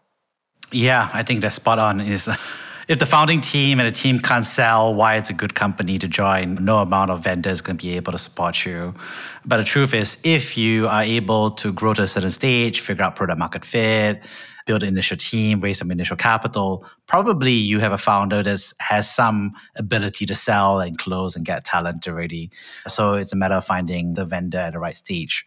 Yeah, 0.71 1.09
I 1.13 1.23
think 1.23 1.41
that's 1.41 1.55
spot 1.55 1.79
on. 1.79 2.01
Is 2.01 2.29
if 2.87 2.99
the 2.99 3.05
founding 3.05 3.41
team 3.41 3.79
and 3.79 3.87
the 3.87 3.95
team 3.95 4.19
can't 4.19 4.45
sell 4.45 4.93
why 4.93 5.15
it's 5.15 5.29
a 5.29 5.33
good 5.33 5.55
company 5.55 5.97
to 5.99 6.07
join, 6.07 6.55
no 6.63 6.79
amount 6.79 7.11
of 7.11 7.23
vendors 7.23 7.61
to 7.61 7.73
be 7.73 7.95
able 7.95 8.11
to 8.11 8.17
support 8.17 8.65
you. 8.65 8.93
But 9.45 9.57
the 9.57 9.63
truth 9.63 9.93
is, 9.93 10.17
if 10.23 10.57
you 10.57 10.87
are 10.87 11.03
able 11.03 11.51
to 11.51 11.71
grow 11.71 11.93
to 11.93 12.03
a 12.03 12.07
certain 12.07 12.31
stage, 12.31 12.81
figure 12.81 13.03
out 13.03 13.15
product 13.15 13.39
market 13.39 13.65
fit, 13.65 14.21
build 14.67 14.83
an 14.83 14.89
initial 14.89 15.17
team, 15.17 15.59
raise 15.59 15.79
some 15.79 15.89
initial 15.89 16.17
capital, 16.17 16.85
probably 17.07 17.51
you 17.51 17.79
have 17.79 17.91
a 17.91 17.97
founder 17.97 18.43
that 18.43 18.73
has 18.79 19.09
some 19.09 19.53
ability 19.77 20.27
to 20.27 20.35
sell 20.35 20.79
and 20.79 20.99
close 20.99 21.35
and 21.35 21.45
get 21.45 21.63
talent 21.63 22.07
already. 22.07 22.51
So 22.87 23.15
it's 23.15 23.33
a 23.33 23.35
matter 23.35 23.55
of 23.55 23.65
finding 23.65 24.13
the 24.13 24.25
vendor 24.25 24.59
at 24.59 24.73
the 24.73 24.79
right 24.79 24.95
stage. 24.95 25.45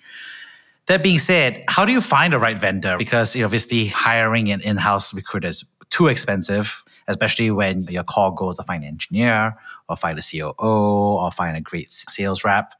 That 0.86 1.02
being 1.04 1.20
said, 1.20 1.62
how 1.68 1.84
do 1.84 1.92
you 1.92 2.00
find 2.00 2.32
the 2.32 2.40
right 2.40 2.58
vendor? 2.58 2.96
Because 2.98 3.40
obviously 3.40 3.86
hiring 3.86 4.50
an 4.50 4.60
in-house 4.62 5.14
recruiter 5.14 5.48
is 5.48 5.64
too 5.90 6.08
expensive, 6.08 6.82
especially 7.06 7.50
when 7.50 7.84
your 7.84 8.02
core 8.02 8.34
goal 8.34 8.50
is 8.50 8.56
to 8.56 8.62
find 8.64 8.82
an 8.82 8.88
engineer 8.88 9.56
or 9.90 9.96
find 9.96 10.18
a 10.18 10.22
COO 10.22 10.54
or 10.56 11.30
find 11.32 11.56
a 11.56 11.60
great 11.60 11.92
sales 11.92 12.44
rep. 12.44 12.74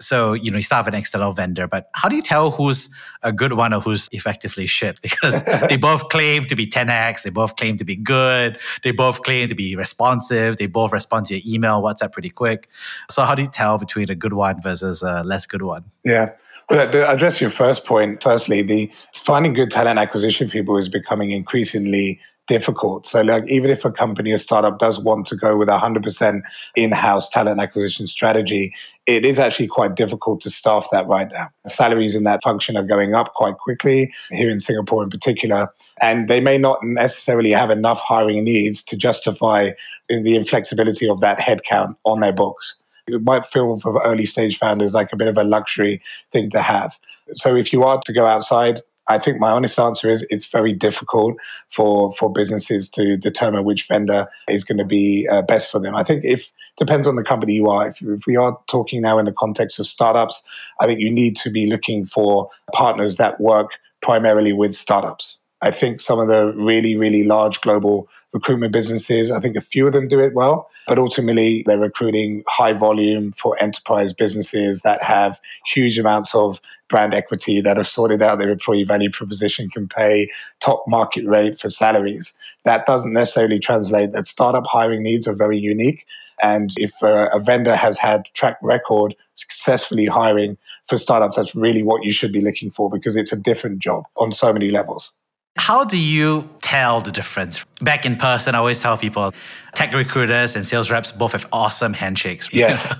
So, 0.00 0.32
you 0.32 0.50
know, 0.50 0.56
you 0.56 0.62
start 0.62 0.86
with 0.86 0.94
an 0.94 0.98
external 0.98 1.32
vendor, 1.32 1.68
but 1.68 1.88
how 1.94 2.08
do 2.08 2.16
you 2.16 2.22
tell 2.22 2.50
who's 2.50 2.92
a 3.22 3.32
good 3.32 3.52
one 3.52 3.72
or 3.72 3.80
who's 3.80 4.08
effectively 4.10 4.66
shit? 4.66 5.00
Because 5.14 5.44
they 5.68 5.76
both 5.76 6.08
claim 6.08 6.46
to 6.46 6.56
be 6.56 6.66
10x, 6.66 7.22
they 7.22 7.30
both 7.30 7.56
claim 7.56 7.76
to 7.76 7.84
be 7.84 7.94
good, 7.94 8.58
they 8.82 8.90
both 8.90 9.22
claim 9.22 9.48
to 9.48 9.54
be 9.54 9.76
responsive, 9.76 10.56
they 10.56 10.66
both 10.66 10.92
respond 10.92 11.26
to 11.26 11.36
your 11.36 11.42
email, 11.46 11.80
WhatsApp 11.82 12.12
pretty 12.12 12.30
quick. 12.30 12.68
So, 13.10 13.22
how 13.22 13.34
do 13.34 13.42
you 13.42 13.48
tell 13.48 13.78
between 13.78 14.10
a 14.10 14.14
good 14.14 14.32
one 14.32 14.60
versus 14.60 15.02
a 15.02 15.22
less 15.22 15.46
good 15.46 15.62
one? 15.62 15.84
Yeah. 16.04 16.30
Well, 16.70 16.90
to 16.90 17.08
address 17.08 17.40
your 17.40 17.50
first 17.50 17.84
point, 17.84 18.22
firstly, 18.22 18.62
the 18.62 18.90
finding 19.14 19.52
good 19.52 19.70
talent 19.70 19.98
acquisition 19.98 20.48
people 20.48 20.78
is 20.78 20.88
becoming 20.88 21.30
increasingly 21.30 22.18
difficult. 22.46 23.06
So, 23.06 23.22
like, 23.22 23.48
even 23.48 23.70
if 23.70 23.84
a 23.84 23.90
company, 23.90 24.32
a 24.32 24.38
startup, 24.38 24.78
does 24.78 24.98
want 24.98 25.26
to 25.28 25.36
go 25.36 25.56
with 25.56 25.68
a 25.68 25.78
hundred 25.78 26.02
percent 26.02 26.44
in-house 26.74 27.28
talent 27.28 27.60
acquisition 27.60 28.06
strategy, 28.06 28.72
it 29.06 29.24
is 29.24 29.38
actually 29.38 29.68
quite 29.68 29.94
difficult 29.94 30.40
to 30.42 30.50
staff 30.50 30.86
that 30.92 31.06
right 31.06 31.28
now. 31.32 31.48
Salaries 31.66 32.14
in 32.14 32.22
that 32.24 32.42
function 32.42 32.76
are 32.76 32.84
going 32.84 33.14
up 33.14 33.34
quite 33.34 33.58
quickly 33.58 34.12
here 34.30 34.50
in 34.50 34.60
Singapore, 34.60 35.02
in 35.02 35.10
particular, 35.10 35.68
and 36.00 36.28
they 36.28 36.40
may 36.40 36.58
not 36.58 36.78
necessarily 36.82 37.50
have 37.50 37.70
enough 37.70 38.00
hiring 38.00 38.44
needs 38.44 38.82
to 38.82 38.96
justify 38.96 39.70
the 40.08 40.36
inflexibility 40.36 41.08
of 41.08 41.20
that 41.20 41.38
headcount 41.38 41.96
on 42.04 42.20
their 42.20 42.32
books 42.32 42.76
it 43.06 43.22
might 43.22 43.46
feel 43.46 43.78
for 43.78 44.02
early 44.04 44.24
stage 44.24 44.58
founders 44.58 44.92
like 44.92 45.12
a 45.12 45.16
bit 45.16 45.28
of 45.28 45.36
a 45.36 45.44
luxury 45.44 46.00
thing 46.32 46.50
to 46.50 46.62
have. 46.62 46.96
So 47.34 47.56
if 47.56 47.72
you 47.72 47.84
are 47.84 48.00
to 48.04 48.12
go 48.12 48.26
outside, 48.26 48.80
I 49.08 49.18
think 49.18 49.38
my 49.38 49.50
honest 49.50 49.78
answer 49.78 50.08
is 50.08 50.26
it's 50.30 50.46
very 50.46 50.72
difficult 50.72 51.36
for 51.70 52.12
for 52.14 52.32
businesses 52.32 52.88
to 52.90 53.16
determine 53.16 53.64
which 53.64 53.86
vendor 53.86 54.28
is 54.48 54.64
going 54.64 54.78
to 54.78 54.84
be 54.84 55.28
uh, 55.30 55.42
best 55.42 55.70
for 55.70 55.78
them. 55.78 55.94
I 55.94 56.02
think 56.02 56.24
if 56.24 56.50
depends 56.76 57.06
on 57.06 57.16
the 57.16 57.22
company 57.22 57.52
you 57.52 57.68
are. 57.68 57.88
If, 57.88 58.02
if 58.02 58.26
we 58.26 58.36
are 58.36 58.58
talking 58.66 59.02
now 59.02 59.18
in 59.18 59.24
the 59.24 59.32
context 59.32 59.78
of 59.78 59.86
startups, 59.86 60.42
I 60.80 60.86
think 60.86 61.00
you 61.00 61.10
need 61.10 61.36
to 61.36 61.50
be 61.50 61.66
looking 61.66 62.06
for 62.06 62.50
partners 62.72 63.16
that 63.16 63.40
work 63.40 63.70
primarily 64.02 64.52
with 64.52 64.74
startups. 64.74 65.38
I 65.64 65.70
think 65.70 66.02
some 66.02 66.20
of 66.20 66.28
the 66.28 66.52
really, 66.56 66.94
really 66.94 67.24
large 67.24 67.62
global 67.62 68.06
recruitment 68.34 68.70
businesses, 68.70 69.30
I 69.30 69.40
think 69.40 69.56
a 69.56 69.62
few 69.62 69.86
of 69.86 69.94
them 69.94 70.08
do 70.08 70.20
it 70.20 70.34
well, 70.34 70.68
but 70.86 70.98
ultimately 70.98 71.64
they're 71.66 71.78
recruiting 71.78 72.44
high 72.46 72.74
volume 72.74 73.32
for 73.32 73.56
enterprise 73.62 74.12
businesses 74.12 74.82
that 74.82 75.02
have 75.02 75.40
huge 75.66 75.98
amounts 75.98 76.34
of 76.34 76.60
brand 76.90 77.14
equity, 77.14 77.62
that 77.62 77.78
have 77.78 77.86
sorted 77.86 78.20
out 78.20 78.38
their 78.38 78.50
employee 78.50 78.84
value 78.84 79.10
proposition, 79.10 79.70
can 79.70 79.88
pay 79.88 80.28
top 80.60 80.84
market 80.86 81.26
rate 81.26 81.58
for 81.58 81.70
salaries. 81.70 82.36
That 82.66 82.84
doesn't 82.84 83.14
necessarily 83.14 83.58
translate 83.58 84.12
that 84.12 84.26
startup 84.26 84.64
hiring 84.66 85.02
needs 85.02 85.26
are 85.26 85.34
very 85.34 85.58
unique. 85.58 86.04
And 86.42 86.74
if 86.76 86.92
a, 87.02 87.30
a 87.32 87.40
vendor 87.40 87.74
has 87.74 87.96
had 87.96 88.24
track 88.34 88.58
record 88.60 89.16
successfully 89.34 90.04
hiring 90.04 90.58
for 90.88 90.98
startups, 90.98 91.38
that's 91.38 91.54
really 91.54 91.82
what 91.82 92.04
you 92.04 92.12
should 92.12 92.34
be 92.34 92.42
looking 92.42 92.70
for 92.70 92.90
because 92.90 93.16
it's 93.16 93.32
a 93.32 93.38
different 93.38 93.78
job 93.78 94.04
on 94.18 94.30
so 94.30 94.52
many 94.52 94.70
levels. 94.70 95.12
How 95.56 95.84
do 95.84 95.98
you 95.98 96.48
tell 96.62 97.00
the 97.00 97.12
difference? 97.12 97.64
Back 97.80 98.04
in 98.04 98.16
person, 98.16 98.54
I 98.54 98.58
always 98.58 98.80
tell 98.80 98.98
people 98.98 99.32
tech 99.74 99.92
recruiters 99.92 100.56
and 100.56 100.66
sales 100.66 100.90
reps 100.90 101.12
both 101.12 101.32
have 101.32 101.46
awesome 101.52 101.92
handshakes. 101.92 102.48
Yes. 102.52 102.94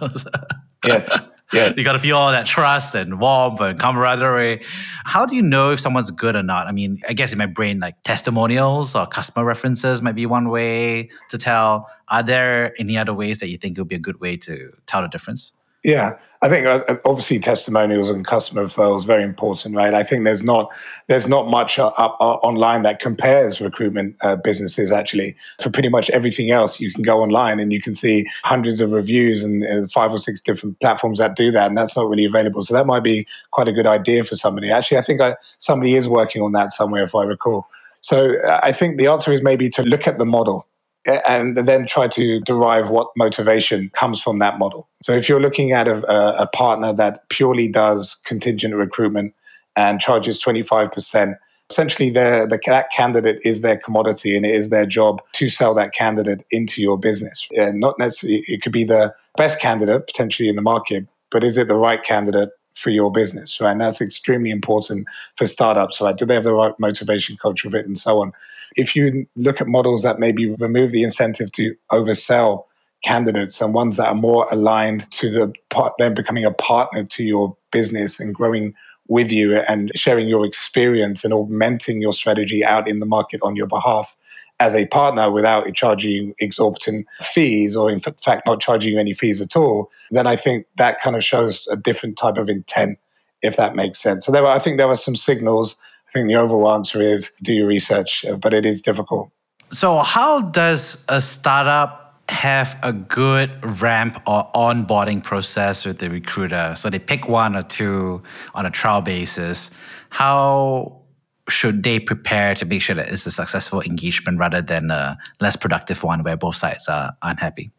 yes. 0.85 1.19
Yes. 1.53 1.77
You 1.77 1.85
got 1.85 1.93
to 1.93 1.99
feel 1.99 2.17
all 2.17 2.33
that 2.33 2.47
trust 2.47 2.95
and 2.95 3.21
warmth 3.21 3.61
and 3.61 3.79
camaraderie. 3.79 4.62
How 5.05 5.25
do 5.25 5.37
you 5.37 5.43
know 5.43 5.71
if 5.71 5.81
someone's 5.81 6.11
good 6.11 6.35
or 6.35 6.43
not? 6.43 6.67
I 6.67 6.73
mean, 6.73 7.01
I 7.09 7.12
guess 7.12 7.33
in 7.33 7.38
my 7.38 7.47
brain, 7.47 7.79
like 7.81 8.03
testimonials 8.03 8.95
or 8.95 9.07
customer 9.07 9.45
references 9.45 10.03
might 10.03 10.14
be 10.14 10.27
one 10.27 10.49
way 10.49 11.11
to 11.31 11.38
tell. 11.38 11.88
Are 12.09 12.23
there 12.23 12.75
any 12.79 12.99
other 12.99 13.14
ways 13.14 13.38
that 13.38 13.49
you 13.49 13.57
think 13.57 13.79
would 13.79 13.88
be 13.88 13.95
a 13.95 14.01
good 14.01 14.21
way 14.21 14.37
to 14.38 14.73
tell 14.87 15.03
the 15.03 15.09
difference? 15.09 15.53
Yeah, 15.85 16.16
I 16.40 16.49
think 16.49 16.66
uh, 16.66 16.83
uh, 16.88 16.97
obviously 17.05 17.38
testimonials 17.38 18.09
and 18.09 18.27
customer 18.27 18.64
referrals 18.64 19.05
very 19.05 19.23
important, 19.23 19.77
right? 19.77 19.92
I 19.92 20.03
think 20.03 20.25
there's 20.25 20.42
not 20.42 20.73
there's 21.09 21.29
not 21.29 21.51
much 21.51 21.79
up, 21.79 21.94
up 21.99 22.18
online 22.18 22.85
that 22.85 23.01
compares 23.01 23.61
recruitment 23.61 24.16
uh, 24.23 24.37
businesses 24.37 24.90
actually. 24.90 25.37
For 25.61 25.68
pretty 25.68 25.90
much 25.90 26.09
everything 26.09 26.51
else, 26.51 26.81
you 26.81 26.90
can 26.90 27.03
go 27.03 27.20
online 27.20 27.61
and 27.61 27.70
you 27.70 27.83
can 27.83 27.92
see 27.92 28.27
hundreds 28.44 28.81
of 28.81 28.92
reviews 28.92 29.44
and 29.44 29.62
uh, 29.62 29.87
five 29.88 30.11
or 30.11 30.16
six 30.16 30.40
different 30.40 30.81
platforms 30.81 31.18
that 31.18 31.37
do 31.37 31.53
that, 31.53 31.66
and 31.66 31.77
that's 31.77 31.94
not 31.94 32.09
really 32.09 32.25
available. 32.25 32.62
So 32.62 32.73
that 32.73 32.87
might 32.87 33.05
be 33.05 33.27
quite 33.51 33.68
a 33.68 33.73
good 33.73 33.87
idea 33.87 34.25
for 34.25 34.37
somebody. 34.37 34.70
Actually, 34.70 34.97
I 34.97 35.03
think 35.03 35.20
I, 35.20 35.37
somebody 35.59 35.97
is 35.97 36.09
working 36.09 36.40
on 36.40 36.53
that 36.53 36.73
somewhere, 36.73 37.05
if 37.05 37.14
I 37.14 37.25
recall. 37.25 37.66
So 38.01 38.37
I 38.62 38.73
think 38.73 38.97
the 38.97 39.09
answer 39.09 39.33
is 39.35 39.42
maybe 39.42 39.68
to 39.70 39.83
look 39.83 40.07
at 40.07 40.18
the 40.18 40.27
model 40.27 40.66
and 41.07 41.57
then 41.57 41.87
try 41.87 42.09
to 42.09 42.40
derive 42.40 42.88
what 42.88 43.09
motivation 43.17 43.90
comes 43.95 44.23
from 44.23 44.38
that 44.38 44.59
model. 44.59 44.88
So 45.03 45.12
if 45.12 45.29
you're 45.29 45.40
looking 45.40 45.73
at 45.73 45.87
a, 45.87 46.43
a 46.43 46.47
partner 46.47 46.93
that 46.95 47.29
purely 47.29 47.69
does 47.69 48.21
contingent 48.25 48.75
recruitment 48.75 49.35
and 49.77 50.01
charges 50.01 50.43
25%, 50.43 51.37
essentially 51.71 52.11
the, 52.11 52.61
that 52.67 52.90
candidate 52.90 53.40
is 53.45 53.62
their 53.62 53.77
commodity 53.77 54.37
and 54.37 54.47
it 54.47 54.55
is 54.55 54.69
their 54.71 54.87
job 54.87 55.21
to 55.33 55.49
sell 55.49 55.75
that 55.75 55.93
candidate 55.95 56.45
into 56.51 56.81
your 56.83 56.99
business. 56.99 57.47
And 57.57 57.81
not 57.81 57.99
necessarily, 57.99 58.45
it 58.47 58.62
could 58.62 58.73
be 58.73 58.85
the 58.85 59.14
best 59.37 59.61
candidate 59.61 60.07
potentially 60.07 60.49
in 60.49 60.57
the 60.57 60.62
market, 60.62 61.07
but 61.31 61.45
is 61.45 61.59
it 61.59 61.69
the 61.69 61.77
right 61.77 62.03
candidate 62.03 62.51
for 62.75 62.90
your 62.90 63.11
business, 63.11 63.61
right? 63.61 63.73
And 63.73 63.81
that's 63.81 64.01
extremely 64.01 64.51
important 64.51 65.07
for 65.37 65.47
startups, 65.47 66.01
right? 66.01 66.17
Do 66.17 66.27
they 66.27 66.35
have 66.35 66.45
the 66.45 66.55
right 66.55 66.75
motivation, 66.79 67.37
culture 67.40 67.71
fit, 67.71 67.87
and 67.87 67.97
so 67.97 68.21
on? 68.21 68.33
If 68.77 68.97
you 68.97 69.27
look 69.37 69.61
at 69.61 69.67
models 69.67 70.03
that 70.03 70.19
maybe 70.19 70.55
remove 70.57 70.91
the 70.91 71.03
incentive 71.03 71.53
to 71.53 71.75
oversell 71.91 72.65
candidates 73.05 73.61
and 73.61 73.75
ones 73.75 73.97
that 73.99 74.09
are 74.09 74.15
more 74.15 74.47
aligned 74.51 75.11
to 75.13 75.31
the 75.31 75.53
part, 75.71 75.93
them 75.99 76.15
becoming 76.15 76.45
a 76.45 76.51
partner 76.51 77.05
to 77.05 77.23
your 77.23 77.57
business 77.71 78.19
and 78.19 78.35
growing 78.35 78.75
with 79.09 79.31
you 79.31 79.57
and 79.57 79.93
sharing 79.95 80.29
your 80.29 80.47
experience 80.47 81.25
and 81.25 81.35
augmenting 81.35 82.01
your 82.01 82.15
strategy 82.15 82.65
out 82.65 82.89
in 82.89 83.01
the 83.01 83.07
market 83.07 83.41
on 83.43 83.55
your 83.55 83.67
behalf 83.67 84.17
as 84.61 84.75
a 84.75 84.87
partner 84.87 85.31
without 85.31 85.73
charging 85.75 86.35
exorbitant 86.39 87.07
fees 87.23 87.77
or 87.77 87.91
in 87.91 88.01
fact 88.01 88.47
not 88.47 88.61
charging 88.61 88.95
you 88.95 88.99
any 88.99 89.13
fees 89.13 89.41
at 89.41 89.57
all, 89.57 89.91
then 90.11 90.27
I 90.27 90.37
think 90.37 90.67
that 90.77 91.01
kind 91.03 91.17
of 91.17 91.25
shows 91.25 91.67
a 91.71 91.77
different 91.77 92.17
type 92.17 92.39
of 92.39 92.49
intent, 92.49 92.99
if 93.43 93.57
that 93.57 93.75
makes 93.75 94.01
sense. 94.01 94.25
So 94.25 94.33
there 94.33 94.43
were, 94.43 94.49
I 94.49 94.59
think 94.59 94.79
there 94.79 94.89
were 94.89 94.95
some 94.95 95.17
signals 95.17 95.77
think 96.14 96.29
the 96.29 96.37
overall 96.37 96.74
answer 96.74 97.03
is 97.03 97.33
do 97.42 97.53
your 97.53 97.66
research, 97.66 98.24
uh, 98.24 98.37
but 98.37 98.55
it 98.55 98.64
is 98.64 98.81
difficult. 98.81 99.31
So, 99.70 99.98
how 99.98 100.40
does 100.40 101.05
a 101.09 101.20
startup 101.20 102.22
have 102.31 102.79
a 102.83 102.92
good 102.92 103.50
ramp 103.81 104.22
or 104.27 104.48
onboarding 104.55 105.22
process 105.22 105.85
with 105.85 105.98
the 105.98 106.09
recruiter? 106.09 106.74
So, 106.77 106.88
they 106.88 107.00
pick 107.00 107.29
one 107.29 107.57
or 107.57 107.62
two 107.62 108.22
on 108.55 108.64
a 108.64 108.70
trial 108.70 109.03
basis. 109.03 109.70
How 110.11 111.00
should 111.48 111.83
they 111.83 111.98
prepare 111.98 112.55
to 112.55 112.64
make 112.64 112.81
sure 112.81 112.96
that 112.96 113.09
it's 113.09 113.27
a 113.27 113.31
successful 113.31 113.83
engagement 113.83 114.38
rather 114.38 114.62
than 114.62 114.90
a 114.90 115.18
less 115.40 115.57
productive 115.57 116.03
one 116.03 116.22
where 116.22 116.37
both 116.37 116.57
sides 116.57 116.88
are 116.88 117.12
unhappy? 117.22 117.70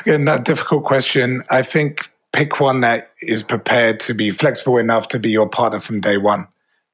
Again, 0.00 0.24
that 0.26 0.44
difficult 0.44 0.84
question. 0.84 1.42
I 1.50 1.62
think 1.62 2.08
pick 2.32 2.60
one 2.60 2.80
that 2.80 3.10
is 3.20 3.42
prepared 3.42 4.00
to 4.00 4.14
be 4.14 4.30
flexible 4.30 4.78
enough 4.78 5.08
to 5.08 5.18
be 5.18 5.30
your 5.30 5.48
partner 5.48 5.80
from 5.80 6.00
day 6.00 6.16
one 6.16 6.46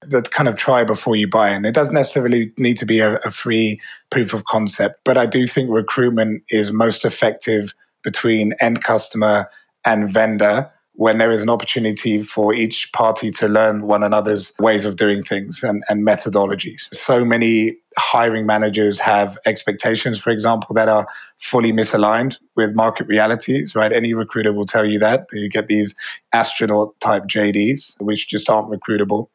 that 0.08 0.30
kind 0.30 0.48
of 0.48 0.56
try 0.56 0.84
before 0.84 1.16
you 1.16 1.28
buy. 1.28 1.50
And 1.50 1.66
it 1.66 1.72
doesn't 1.72 1.94
necessarily 1.94 2.52
need 2.56 2.76
to 2.78 2.86
be 2.86 3.00
a, 3.00 3.16
a, 3.18 3.30
free 3.30 3.80
proof 4.10 4.34
of 4.34 4.44
concept, 4.44 5.00
but 5.04 5.16
I 5.16 5.26
do 5.26 5.46
think 5.46 5.70
recruitment 5.70 6.42
is 6.48 6.72
most 6.72 7.04
effective 7.04 7.72
between 8.02 8.54
end 8.60 8.82
customer 8.82 9.48
and 9.84 10.12
vendor 10.12 10.70
when 10.94 11.18
there 11.18 11.30
is 11.30 11.42
an 11.42 11.48
opportunity 11.48 12.22
for 12.22 12.52
each 12.52 12.92
party 12.92 13.30
to 13.30 13.48
learn 13.48 13.86
one 13.86 14.02
another's 14.02 14.54
ways 14.58 14.84
of 14.84 14.96
doing 14.96 15.22
things 15.22 15.62
and, 15.62 15.82
and 15.88 16.06
methodologies. 16.06 16.92
So 16.92 17.24
many 17.24 17.76
hiring 17.96 18.44
managers 18.44 18.98
have 18.98 19.38
expectations, 19.46 20.18
for 20.18 20.30
example, 20.30 20.74
that 20.74 20.88
are 20.88 21.06
fully 21.38 21.72
misaligned 21.72 22.36
with 22.56 22.74
market 22.74 23.06
realities, 23.06 23.74
right? 23.74 23.92
Any 23.92 24.12
recruiter 24.12 24.52
will 24.52 24.66
tell 24.66 24.84
you 24.84 24.98
that. 24.98 25.26
You 25.32 25.48
get 25.48 25.68
these 25.68 25.94
astronaut 26.32 26.98
type 27.00 27.24
JDs, 27.24 28.00
which 28.00 28.28
just 28.28 28.50
aren't 28.50 28.68
recruitable. 28.68 29.28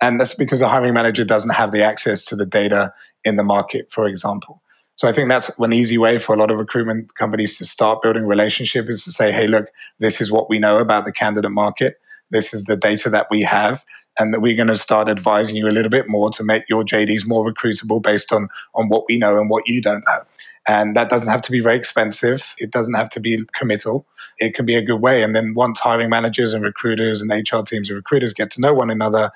And 0.00 0.18
that's 0.18 0.34
because 0.34 0.60
the 0.60 0.68
hiring 0.68 0.94
manager 0.94 1.24
doesn't 1.24 1.50
have 1.50 1.72
the 1.72 1.82
access 1.82 2.24
to 2.26 2.36
the 2.36 2.46
data 2.46 2.92
in 3.24 3.36
the 3.36 3.44
market, 3.44 3.92
for 3.92 4.06
example. 4.06 4.62
So 4.96 5.08
I 5.08 5.12
think 5.12 5.28
that's 5.28 5.50
an 5.58 5.72
easy 5.72 5.98
way 5.98 6.18
for 6.18 6.34
a 6.34 6.38
lot 6.38 6.50
of 6.50 6.58
recruitment 6.58 7.14
companies 7.14 7.56
to 7.58 7.64
start 7.64 8.02
building 8.02 8.26
relationship 8.26 8.90
is 8.90 9.04
to 9.04 9.12
say, 9.12 9.32
hey, 9.32 9.46
look, 9.46 9.68
this 9.98 10.20
is 10.20 10.30
what 10.30 10.50
we 10.50 10.58
know 10.58 10.78
about 10.78 11.04
the 11.04 11.12
candidate 11.12 11.50
market. 11.50 12.00
This 12.30 12.52
is 12.52 12.64
the 12.64 12.76
data 12.76 13.08
that 13.10 13.26
we 13.30 13.42
have 13.42 13.84
and 14.18 14.34
that 14.34 14.40
we're 14.40 14.56
going 14.56 14.68
to 14.68 14.76
start 14.76 15.08
advising 15.08 15.56
you 15.56 15.68
a 15.68 15.72
little 15.72 15.90
bit 15.90 16.08
more 16.08 16.30
to 16.30 16.44
make 16.44 16.64
your 16.68 16.84
JDs 16.84 17.26
more 17.26 17.50
recruitable 17.50 18.02
based 18.02 18.32
on 18.32 18.48
on 18.74 18.88
what 18.88 19.04
we 19.08 19.16
know 19.18 19.38
and 19.40 19.48
what 19.48 19.66
you 19.66 19.80
don't 19.80 20.04
know. 20.06 20.22
And 20.68 20.94
that 20.94 21.08
doesn't 21.08 21.28
have 21.28 21.40
to 21.42 21.50
be 21.50 21.60
very 21.60 21.76
expensive. 21.76 22.46
It 22.58 22.70
doesn't 22.70 22.94
have 22.94 23.08
to 23.10 23.20
be 23.20 23.44
committal. 23.54 24.06
It 24.38 24.54
can 24.54 24.66
be 24.66 24.76
a 24.76 24.82
good 24.82 25.00
way. 25.00 25.22
And 25.22 25.34
then 25.34 25.54
once 25.54 25.80
hiring 25.80 26.10
managers 26.10 26.52
and 26.52 26.62
recruiters 26.62 27.22
and 27.22 27.30
HR 27.30 27.62
teams 27.62 27.88
and 27.88 27.96
recruiters 27.96 28.34
get 28.34 28.50
to 28.52 28.60
know 28.60 28.74
one 28.74 28.90
another, 28.90 29.30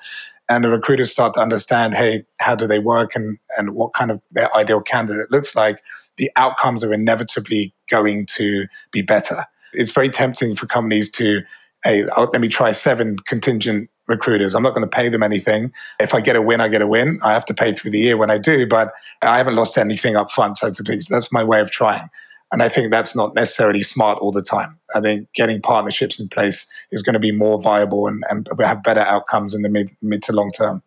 and 0.49 0.63
the 0.63 0.69
recruiters 0.69 1.11
start 1.11 1.33
to 1.35 1.41
understand, 1.41 1.95
hey, 1.95 2.23
how 2.39 2.55
do 2.55 2.67
they 2.67 2.79
work 2.79 3.15
and, 3.15 3.37
and 3.57 3.71
what 3.71 3.93
kind 3.93 4.11
of 4.11 4.21
their 4.31 4.55
ideal 4.55 4.81
candidate 4.81 5.31
looks 5.31 5.55
like, 5.55 5.79
the 6.17 6.31
outcomes 6.35 6.83
are 6.83 6.93
inevitably 6.93 7.73
going 7.89 8.25
to 8.27 8.65
be 8.91 9.01
better. 9.01 9.45
It's 9.73 9.91
very 9.91 10.09
tempting 10.09 10.55
for 10.55 10.65
companies 10.65 11.11
to, 11.13 11.41
hey, 11.83 12.05
oh, 12.15 12.29
let 12.31 12.41
me 12.41 12.47
try 12.47 12.71
seven 12.71 13.17
contingent 13.27 13.89
recruiters. 14.07 14.53
I'm 14.53 14.63
not 14.63 14.75
going 14.75 14.87
to 14.87 14.95
pay 14.95 15.09
them 15.09 15.23
anything. 15.23 15.71
If 15.99 16.13
I 16.13 16.21
get 16.21 16.35
a 16.35 16.41
win, 16.41 16.61
I 16.61 16.67
get 16.67 16.81
a 16.81 16.87
win. 16.87 17.19
I 17.23 17.33
have 17.33 17.45
to 17.45 17.53
pay 17.53 17.73
through 17.73 17.91
the 17.91 17.99
year 17.99 18.17
when 18.17 18.29
I 18.29 18.37
do, 18.37 18.67
but 18.67 18.93
I 19.21 19.37
haven't 19.37 19.55
lost 19.55 19.77
anything 19.77 20.15
up 20.15 20.31
front, 20.31 20.59
so 20.59 20.69
to 20.69 20.75
speak. 20.75 21.05
That's 21.09 21.31
my 21.31 21.43
way 21.43 21.59
of 21.59 21.71
trying. 21.71 22.07
And 22.51 22.61
I 22.61 22.69
think 22.69 22.91
that's 22.91 23.15
not 23.15 23.33
necessarily 23.33 23.83
smart 23.83 24.19
all 24.19 24.31
the 24.31 24.41
time. 24.41 24.79
I 24.93 25.01
think 25.01 25.27
getting 25.35 25.61
partnerships 25.61 26.19
in 26.19 26.29
place 26.29 26.67
is 26.91 27.01
going 27.01 27.13
to 27.13 27.19
be 27.19 27.31
more 27.31 27.61
viable 27.61 28.07
and, 28.07 28.23
and 28.29 28.47
have 28.59 28.83
better 28.83 29.01
outcomes 29.01 29.53
in 29.53 29.61
the 29.61 29.69
mid, 29.69 29.89
mid 30.01 30.21
to 30.23 30.31
long 30.31 30.51
term. 30.51 30.81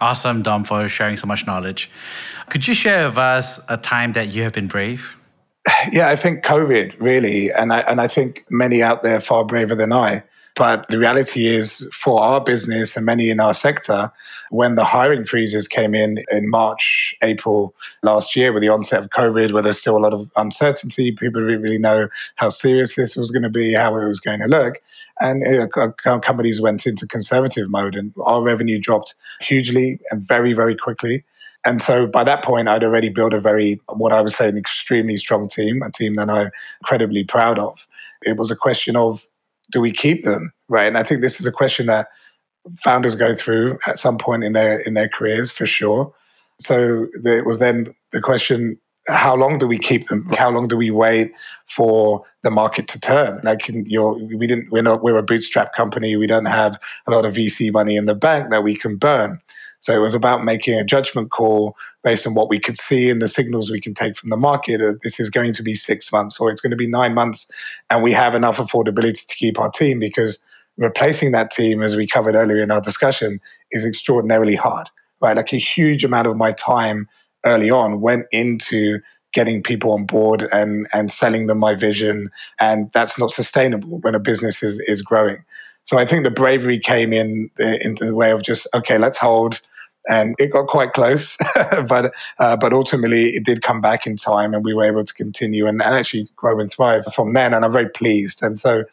Awesome, 0.00 0.42
Dom, 0.42 0.64
for 0.64 0.88
sharing 0.88 1.16
so 1.16 1.26
much 1.26 1.46
knowledge. 1.46 1.90
Could 2.48 2.66
you 2.66 2.74
share 2.74 3.08
with 3.08 3.18
us 3.18 3.60
a 3.68 3.76
time 3.76 4.12
that 4.12 4.28
you 4.34 4.42
have 4.42 4.52
been 4.52 4.66
brave? 4.66 5.16
Yeah, 5.92 6.08
I 6.08 6.16
think 6.16 6.44
COVID 6.44 6.96
really, 7.00 7.52
and 7.52 7.72
I 7.72 7.80
and 7.80 8.00
I 8.00 8.08
think 8.08 8.44
many 8.50 8.82
out 8.82 9.02
there 9.02 9.20
far 9.20 9.44
braver 9.44 9.74
than 9.74 9.92
I. 9.92 10.22
But 10.56 10.86
the 10.88 10.98
reality 10.98 11.48
is, 11.48 11.88
for 11.92 12.22
our 12.22 12.40
business 12.40 12.96
and 12.96 13.04
many 13.04 13.28
in 13.28 13.40
our 13.40 13.54
sector, 13.54 14.12
when 14.50 14.76
the 14.76 14.84
hiring 14.84 15.24
freezes 15.24 15.66
came 15.66 15.96
in 15.96 16.24
in 16.30 16.48
March, 16.48 17.14
April 17.22 17.74
last 18.04 18.36
year, 18.36 18.52
with 18.52 18.62
the 18.62 18.68
onset 18.68 19.02
of 19.02 19.10
COVID, 19.10 19.52
where 19.52 19.62
there's 19.62 19.80
still 19.80 19.96
a 19.96 19.98
lot 19.98 20.12
of 20.12 20.30
uncertainty, 20.36 21.10
people 21.10 21.40
didn't 21.40 21.62
really 21.62 21.78
know 21.78 22.08
how 22.36 22.50
serious 22.50 22.94
this 22.94 23.16
was 23.16 23.32
going 23.32 23.42
to 23.42 23.50
be, 23.50 23.74
how 23.74 23.96
it 23.96 24.06
was 24.06 24.20
going 24.20 24.40
to 24.40 24.46
look. 24.46 24.76
And 25.20 25.44
uh, 25.44 25.90
companies 26.20 26.60
went 26.60 26.86
into 26.86 27.06
conservative 27.06 27.68
mode, 27.68 27.96
and 27.96 28.12
our 28.24 28.40
revenue 28.40 28.78
dropped 28.78 29.14
hugely 29.40 29.98
and 30.10 30.26
very, 30.26 30.52
very 30.52 30.76
quickly. 30.76 31.24
And 31.64 31.82
so 31.82 32.06
by 32.06 32.22
that 32.24 32.44
point, 32.44 32.68
I'd 32.68 32.84
already 32.84 33.08
built 33.08 33.32
a 33.32 33.40
very, 33.40 33.80
what 33.88 34.12
I 34.12 34.20
would 34.20 34.32
say, 34.32 34.48
an 34.48 34.58
extremely 34.58 35.16
strong 35.16 35.48
team, 35.48 35.82
a 35.82 35.90
team 35.90 36.14
that 36.16 36.30
I'm 36.30 36.50
incredibly 36.82 37.24
proud 37.24 37.58
of. 37.58 37.86
It 38.22 38.36
was 38.36 38.50
a 38.50 38.56
question 38.56 38.94
of 38.96 39.26
do 39.74 39.80
we 39.80 39.92
keep 39.92 40.24
them? 40.24 40.52
Right. 40.68 40.86
And 40.86 40.96
I 40.96 41.02
think 41.02 41.20
this 41.20 41.40
is 41.40 41.46
a 41.46 41.52
question 41.52 41.86
that 41.86 42.08
founders 42.82 43.14
go 43.14 43.34
through 43.34 43.78
at 43.86 43.98
some 43.98 44.16
point 44.16 44.44
in 44.44 44.54
their 44.54 44.78
in 44.80 44.94
their 44.94 45.08
careers 45.08 45.50
for 45.50 45.66
sure. 45.66 46.14
So 46.60 47.08
it 47.24 47.44
was 47.44 47.58
then 47.58 47.88
the 48.12 48.20
question 48.20 48.78
how 49.06 49.36
long 49.36 49.58
do 49.58 49.66
we 49.66 49.78
keep 49.78 50.08
them? 50.08 50.30
How 50.38 50.50
long 50.50 50.66
do 50.68 50.76
we 50.76 50.90
wait 50.90 51.32
for 51.66 52.24
the 52.42 52.50
market 52.50 52.88
to 52.88 53.00
turn? 53.00 53.40
Like 53.44 53.68
you're, 53.68 54.14
we 54.14 54.46
didn't, 54.46 54.70
we're 54.72 54.82
not, 54.82 55.02
we're 55.02 55.18
a 55.18 55.22
bootstrap 55.22 55.74
company. 55.74 56.16
We 56.16 56.26
don't 56.26 56.46
have 56.46 56.78
a 57.06 57.10
lot 57.10 57.26
of 57.26 57.34
VC 57.34 57.70
money 57.70 57.96
in 57.96 58.06
the 58.06 58.14
bank 58.14 58.50
that 58.50 58.62
we 58.62 58.74
can 58.74 58.96
burn. 58.96 59.40
So 59.80 59.94
it 59.94 59.98
was 59.98 60.14
about 60.14 60.42
making 60.42 60.80
a 60.80 60.84
judgment 60.84 61.30
call 61.30 61.76
based 62.04 62.26
on 62.26 62.34
what 62.34 62.50
we 62.50 62.60
could 62.60 62.78
see 62.78 63.10
and 63.10 63.20
the 63.20 63.26
signals 63.26 63.70
we 63.70 63.80
can 63.80 63.94
take 63.94 64.16
from 64.16 64.30
the 64.30 64.36
market. 64.36 64.80
Uh, 64.80 64.92
this 65.02 65.18
is 65.18 65.30
going 65.30 65.54
to 65.54 65.62
be 65.62 65.74
six 65.74 66.12
months 66.12 66.38
or 66.38 66.50
it's 66.50 66.60
going 66.60 66.70
to 66.70 66.76
be 66.76 66.86
nine 66.86 67.14
months, 67.14 67.50
and 67.90 68.02
we 68.02 68.12
have 68.12 68.34
enough 68.34 68.58
affordability 68.58 69.26
to 69.26 69.34
keep 69.34 69.58
our 69.58 69.70
team 69.70 69.98
because 69.98 70.38
replacing 70.76 71.32
that 71.32 71.50
team, 71.50 71.82
as 71.82 71.96
we 71.96 72.06
covered 72.06 72.34
earlier 72.34 72.62
in 72.62 72.70
our 72.70 72.80
discussion, 72.80 73.40
is 73.72 73.84
extraordinarily 73.84 74.54
hard. 74.54 74.90
Right, 75.20 75.36
like 75.36 75.54
a 75.54 75.58
huge 75.58 76.04
amount 76.04 76.26
of 76.26 76.36
my 76.36 76.52
time 76.52 77.08
early 77.46 77.70
on 77.70 78.02
went 78.02 78.26
into 78.30 79.00
getting 79.32 79.62
people 79.62 79.92
on 79.92 80.04
board 80.04 80.48
and 80.52 80.86
and 80.92 81.10
selling 81.10 81.46
them 81.46 81.58
my 81.58 81.74
vision, 81.74 82.30
and 82.60 82.90
that's 82.92 83.18
not 83.18 83.30
sustainable 83.30 83.98
when 84.00 84.14
a 84.14 84.20
business 84.20 84.62
is 84.62 84.78
is 84.80 85.00
growing. 85.00 85.42
So 85.84 85.98
I 85.98 86.06
think 86.06 86.24
the 86.24 86.30
bravery 86.30 86.78
came 86.78 87.12
in 87.12 87.50
in 87.58 87.96
the 87.96 88.14
way 88.14 88.32
of 88.32 88.42
just 88.42 88.66
okay, 88.74 88.98
let's 88.98 89.16
hold 89.16 89.60
and 90.08 90.34
it 90.38 90.52
got 90.52 90.66
quite 90.66 90.92
close, 90.92 91.36
but 91.88 92.14
uh, 92.38 92.56
but 92.56 92.72
ultimately 92.72 93.30
it 93.30 93.44
did 93.44 93.62
come 93.62 93.80
back 93.80 94.06
in 94.06 94.16
time, 94.16 94.54
and 94.54 94.64
we 94.64 94.74
were 94.74 94.84
able 94.84 95.04
to 95.04 95.14
continue 95.14 95.66
and, 95.66 95.82
and 95.82 95.94
actually 95.94 96.28
grow 96.36 96.60
and 96.60 96.72
thrive 96.72 97.04
from 97.14 97.32
then. 97.32 97.54
And 97.54 97.64
I'm 97.64 97.72
very 97.72 97.88
pleased. 97.88 98.42
And 98.42 98.58
so 98.58 98.84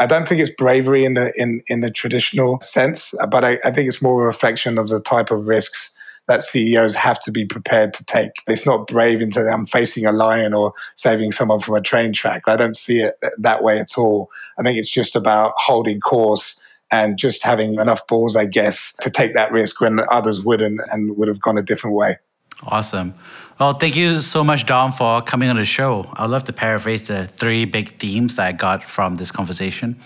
I 0.00 0.06
don't 0.06 0.28
think 0.28 0.40
it's 0.40 0.50
bravery 0.50 1.04
in 1.04 1.14
the 1.14 1.32
in 1.40 1.62
in 1.68 1.80
the 1.80 1.90
traditional 1.90 2.60
sense, 2.60 3.14
but 3.30 3.44
I, 3.44 3.58
I 3.64 3.70
think 3.70 3.88
it's 3.88 4.02
more 4.02 4.22
a 4.22 4.26
reflection 4.26 4.78
of 4.78 4.88
the 4.88 5.00
type 5.00 5.30
of 5.30 5.46
risks 5.46 5.92
that 6.28 6.42
CEOs 6.42 6.94
have 6.96 7.20
to 7.20 7.30
be 7.30 7.44
prepared 7.44 7.94
to 7.94 8.04
take. 8.04 8.32
It's 8.48 8.66
not 8.66 8.88
brave 8.88 9.22
into 9.22 9.48
I'm 9.48 9.64
facing 9.64 10.06
a 10.06 10.12
lion 10.12 10.54
or 10.54 10.72
saving 10.96 11.32
someone 11.32 11.60
from 11.60 11.76
a 11.76 11.80
train 11.80 12.12
track. 12.12 12.42
I 12.46 12.56
don't 12.56 12.76
see 12.76 13.00
it 13.00 13.18
that 13.38 13.62
way 13.62 13.78
at 13.78 13.96
all. 13.96 14.30
I 14.58 14.62
think 14.62 14.76
it's 14.76 14.90
just 14.90 15.14
about 15.14 15.54
holding 15.56 16.00
course 16.00 16.60
and 16.90 17.18
just 17.18 17.42
having 17.42 17.74
enough 17.74 18.06
balls, 18.06 18.36
I 18.36 18.46
guess, 18.46 18.94
to 19.00 19.10
take 19.10 19.34
that 19.34 19.52
risk 19.52 19.80
when 19.80 20.00
others 20.10 20.42
wouldn't 20.42 20.80
and 20.90 21.16
would 21.16 21.28
have 21.28 21.40
gone 21.40 21.58
a 21.58 21.62
different 21.62 21.96
way. 21.96 22.18
Awesome. 22.62 23.14
Well, 23.58 23.72
thank 23.72 23.96
you 23.96 24.18
so 24.18 24.44
much, 24.44 24.66
Dom, 24.66 24.92
for 24.92 25.22
coming 25.22 25.48
on 25.48 25.56
the 25.56 25.64
show. 25.64 26.04
I'd 26.12 26.28
love 26.28 26.44
to 26.44 26.52
paraphrase 26.52 27.08
the 27.08 27.26
three 27.26 27.64
big 27.64 27.98
themes 27.98 28.36
that 28.36 28.46
I 28.48 28.52
got 28.52 28.84
from 28.84 29.14
this 29.14 29.30
conversation. 29.30 29.98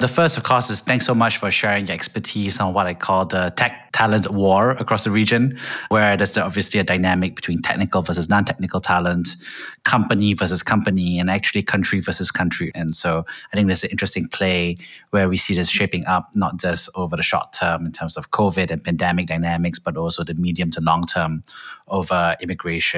The 0.00 0.08
first, 0.08 0.38
of 0.38 0.44
course, 0.44 0.70
is 0.70 0.80
thanks 0.80 1.04
so 1.04 1.14
much 1.14 1.36
for 1.36 1.50
sharing 1.50 1.86
your 1.86 1.92
expertise 1.92 2.58
on 2.58 2.72
what 2.72 2.86
I 2.86 2.94
call 2.94 3.26
the 3.26 3.52
tech 3.58 3.90
talent 3.92 4.30
war 4.30 4.70
across 4.70 5.04
the 5.04 5.10
region, 5.10 5.58
where 5.90 6.16
there's 6.16 6.36
obviously 6.38 6.80
a 6.80 6.82
dynamic 6.82 7.36
between 7.36 7.60
technical 7.60 8.00
versus 8.00 8.30
non 8.30 8.46
technical 8.46 8.80
talent, 8.80 9.36
company 9.84 10.32
versus 10.32 10.62
company, 10.62 11.18
and 11.18 11.28
actually 11.28 11.62
country 11.62 12.00
versus 12.00 12.30
country. 12.30 12.72
And 12.74 12.94
so 12.94 13.26
I 13.52 13.56
think 13.56 13.66
there's 13.66 13.84
an 13.84 13.90
interesting 13.90 14.28
play 14.28 14.78
where 15.10 15.28
we 15.28 15.36
see 15.36 15.54
this 15.54 15.68
shaping 15.68 16.06
up, 16.06 16.34
not 16.34 16.58
just 16.58 16.88
over 16.94 17.16
the 17.16 17.22
short 17.22 17.52
term 17.52 17.84
in 17.84 17.92
terms 17.92 18.16
of 18.16 18.30
COVID 18.30 18.70
and 18.70 18.82
pandemic 18.82 19.26
dynamics, 19.26 19.78
but 19.78 19.98
also 19.98 20.24
the 20.24 20.34
medium 20.34 20.70
to 20.70 20.80
long 20.80 21.04
term 21.06 21.44
over 21.88 22.34
immigration 22.40 22.93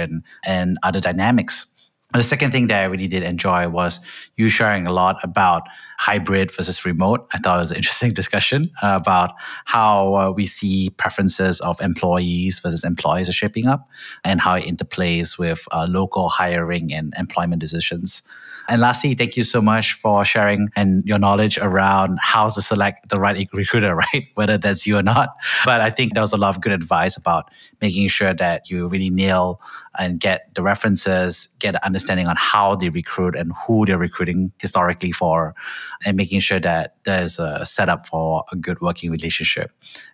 and 0.46 0.78
other 0.82 1.00
dynamics. 1.00 1.66
And 2.14 2.22
the 2.22 2.26
second 2.26 2.52
thing 2.52 2.68
that 2.68 2.80
I 2.80 2.84
really 2.84 3.08
did 3.08 3.24
enjoy 3.24 3.68
was 3.68 4.00
you 4.36 4.48
sharing 4.48 4.86
a 4.86 4.92
lot 4.92 5.16
about 5.24 5.62
hybrid 5.98 6.52
versus 6.52 6.84
remote. 6.84 7.26
I 7.32 7.38
thought 7.38 7.56
it 7.56 7.60
was 7.60 7.70
an 7.72 7.76
interesting 7.78 8.14
discussion 8.14 8.64
about 8.80 9.32
how 9.64 10.14
uh, 10.14 10.30
we 10.30 10.46
see 10.46 10.90
preferences 10.90 11.60
of 11.60 11.80
employees 11.80 12.60
versus 12.60 12.84
employers 12.84 13.28
are 13.28 13.32
shaping 13.32 13.66
up 13.66 13.88
and 14.24 14.40
how 14.40 14.54
it 14.54 14.64
interplays 14.64 15.36
with 15.36 15.66
uh, 15.72 15.86
local 15.88 16.28
hiring 16.28 16.92
and 16.92 17.12
employment 17.18 17.60
decisions. 17.60 18.22
And 18.68 18.80
lastly, 18.80 19.14
thank 19.14 19.36
you 19.36 19.44
so 19.44 19.60
much 19.60 19.92
for 19.92 20.24
sharing 20.24 20.68
and 20.74 21.04
your 21.04 21.18
knowledge 21.18 21.56
around 21.58 22.18
how 22.20 22.48
to 22.48 22.60
select 22.60 23.08
the 23.08 23.16
right 23.16 23.48
recruiter, 23.52 23.94
right? 23.94 24.26
Whether 24.34 24.58
that's 24.58 24.86
you 24.86 24.96
or 24.96 25.02
not. 25.02 25.30
But 25.64 25.80
I 25.80 25.90
think 25.90 26.14
there 26.14 26.22
was 26.22 26.32
a 26.32 26.36
lot 26.36 26.56
of 26.56 26.60
good 26.60 26.72
advice 26.72 27.16
about 27.16 27.50
making 27.80 28.08
sure 28.08 28.34
that 28.34 28.68
you 28.70 28.88
really 28.88 29.10
nail 29.10 29.60
and 29.98 30.20
get 30.20 30.54
the 30.54 30.62
references, 30.62 31.48
get 31.58 31.74
an 31.74 31.80
understanding 31.84 32.28
on 32.28 32.36
how 32.36 32.74
they 32.74 32.88
recruit 32.88 33.36
and 33.36 33.52
who 33.66 33.86
they're 33.86 33.98
recruiting 33.98 34.52
historically 34.58 35.12
for, 35.12 35.54
and 36.04 36.16
making 36.16 36.40
sure 36.40 36.60
that 36.60 36.96
there's 37.04 37.38
a 37.38 37.64
setup 37.64 38.06
for 38.06 38.44
a 38.52 38.56
good 38.56 38.80
working 38.80 39.10
relationship, 39.10 39.70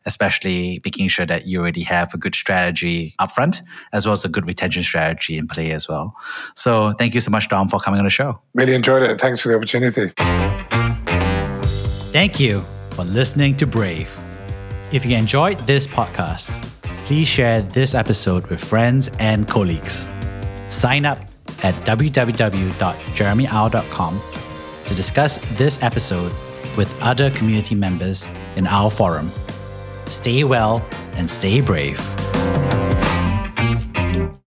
especially 0.07 0.81
making 0.85 1.09
sure 1.09 1.27
that 1.27 1.47
you 1.47 1.61
already 1.61 1.83
have 1.83 2.13
a 2.15 2.19
good 2.19 2.35
strategy 2.35 3.15
upfront, 3.21 3.63
as 3.93 4.07
well 4.07 4.13
as 4.13 4.25
a 4.25 4.29
good 4.29 4.47
retention 4.47 4.83
strategy 4.83 5.39
in 5.39 5.47
play 5.47 5.73
as 5.73 5.89
well. 5.89 6.15
So 6.55 6.93
thank 6.93 7.15
you 7.15 7.21
so 7.21 7.31
much, 7.31 7.49
Dom, 7.49 7.69
for 7.69 7.81
coming 7.81 7.99
on 7.99 8.05
the 8.05 8.11
show. 8.11 8.41
Really 8.55 8.75
enjoyed 8.75 9.03
it. 9.03 9.21
Thanks 9.21 9.41
for 9.41 9.49
the 9.49 9.57
opportunity. 9.57 10.13
Thank 12.13 12.39
you 12.39 12.65
for 12.91 13.05
listening 13.05 13.57
to 13.57 13.67
Brave. 13.67 14.15
If 14.93 15.07
you 15.07 15.17
enjoyed 15.17 15.67
this 15.67 15.87
podcast, 15.87 16.63
please 17.13 17.29
share 17.29 17.61
this 17.61 17.95
episode 17.95 18.47
with 18.47 18.59
friends 18.59 19.11
and 19.19 19.47
colleagues. 19.47 20.09
Sign 20.71 21.05
up 21.05 21.19
at 21.63 21.75
www.jeremyau.com 21.85 24.23
to 24.87 24.95
discuss 24.95 25.39
this 25.59 25.83
episode 25.83 26.33
with 26.75 26.99
other 27.03 27.31
community 27.33 27.75
members 27.75 28.27
in 28.57 28.67
our 28.67 28.91
forum. 28.91 29.31
Stay 30.07 30.43
well 30.43 30.83
and 31.13 31.31
stay 31.31 31.61
brave. 31.61 32.01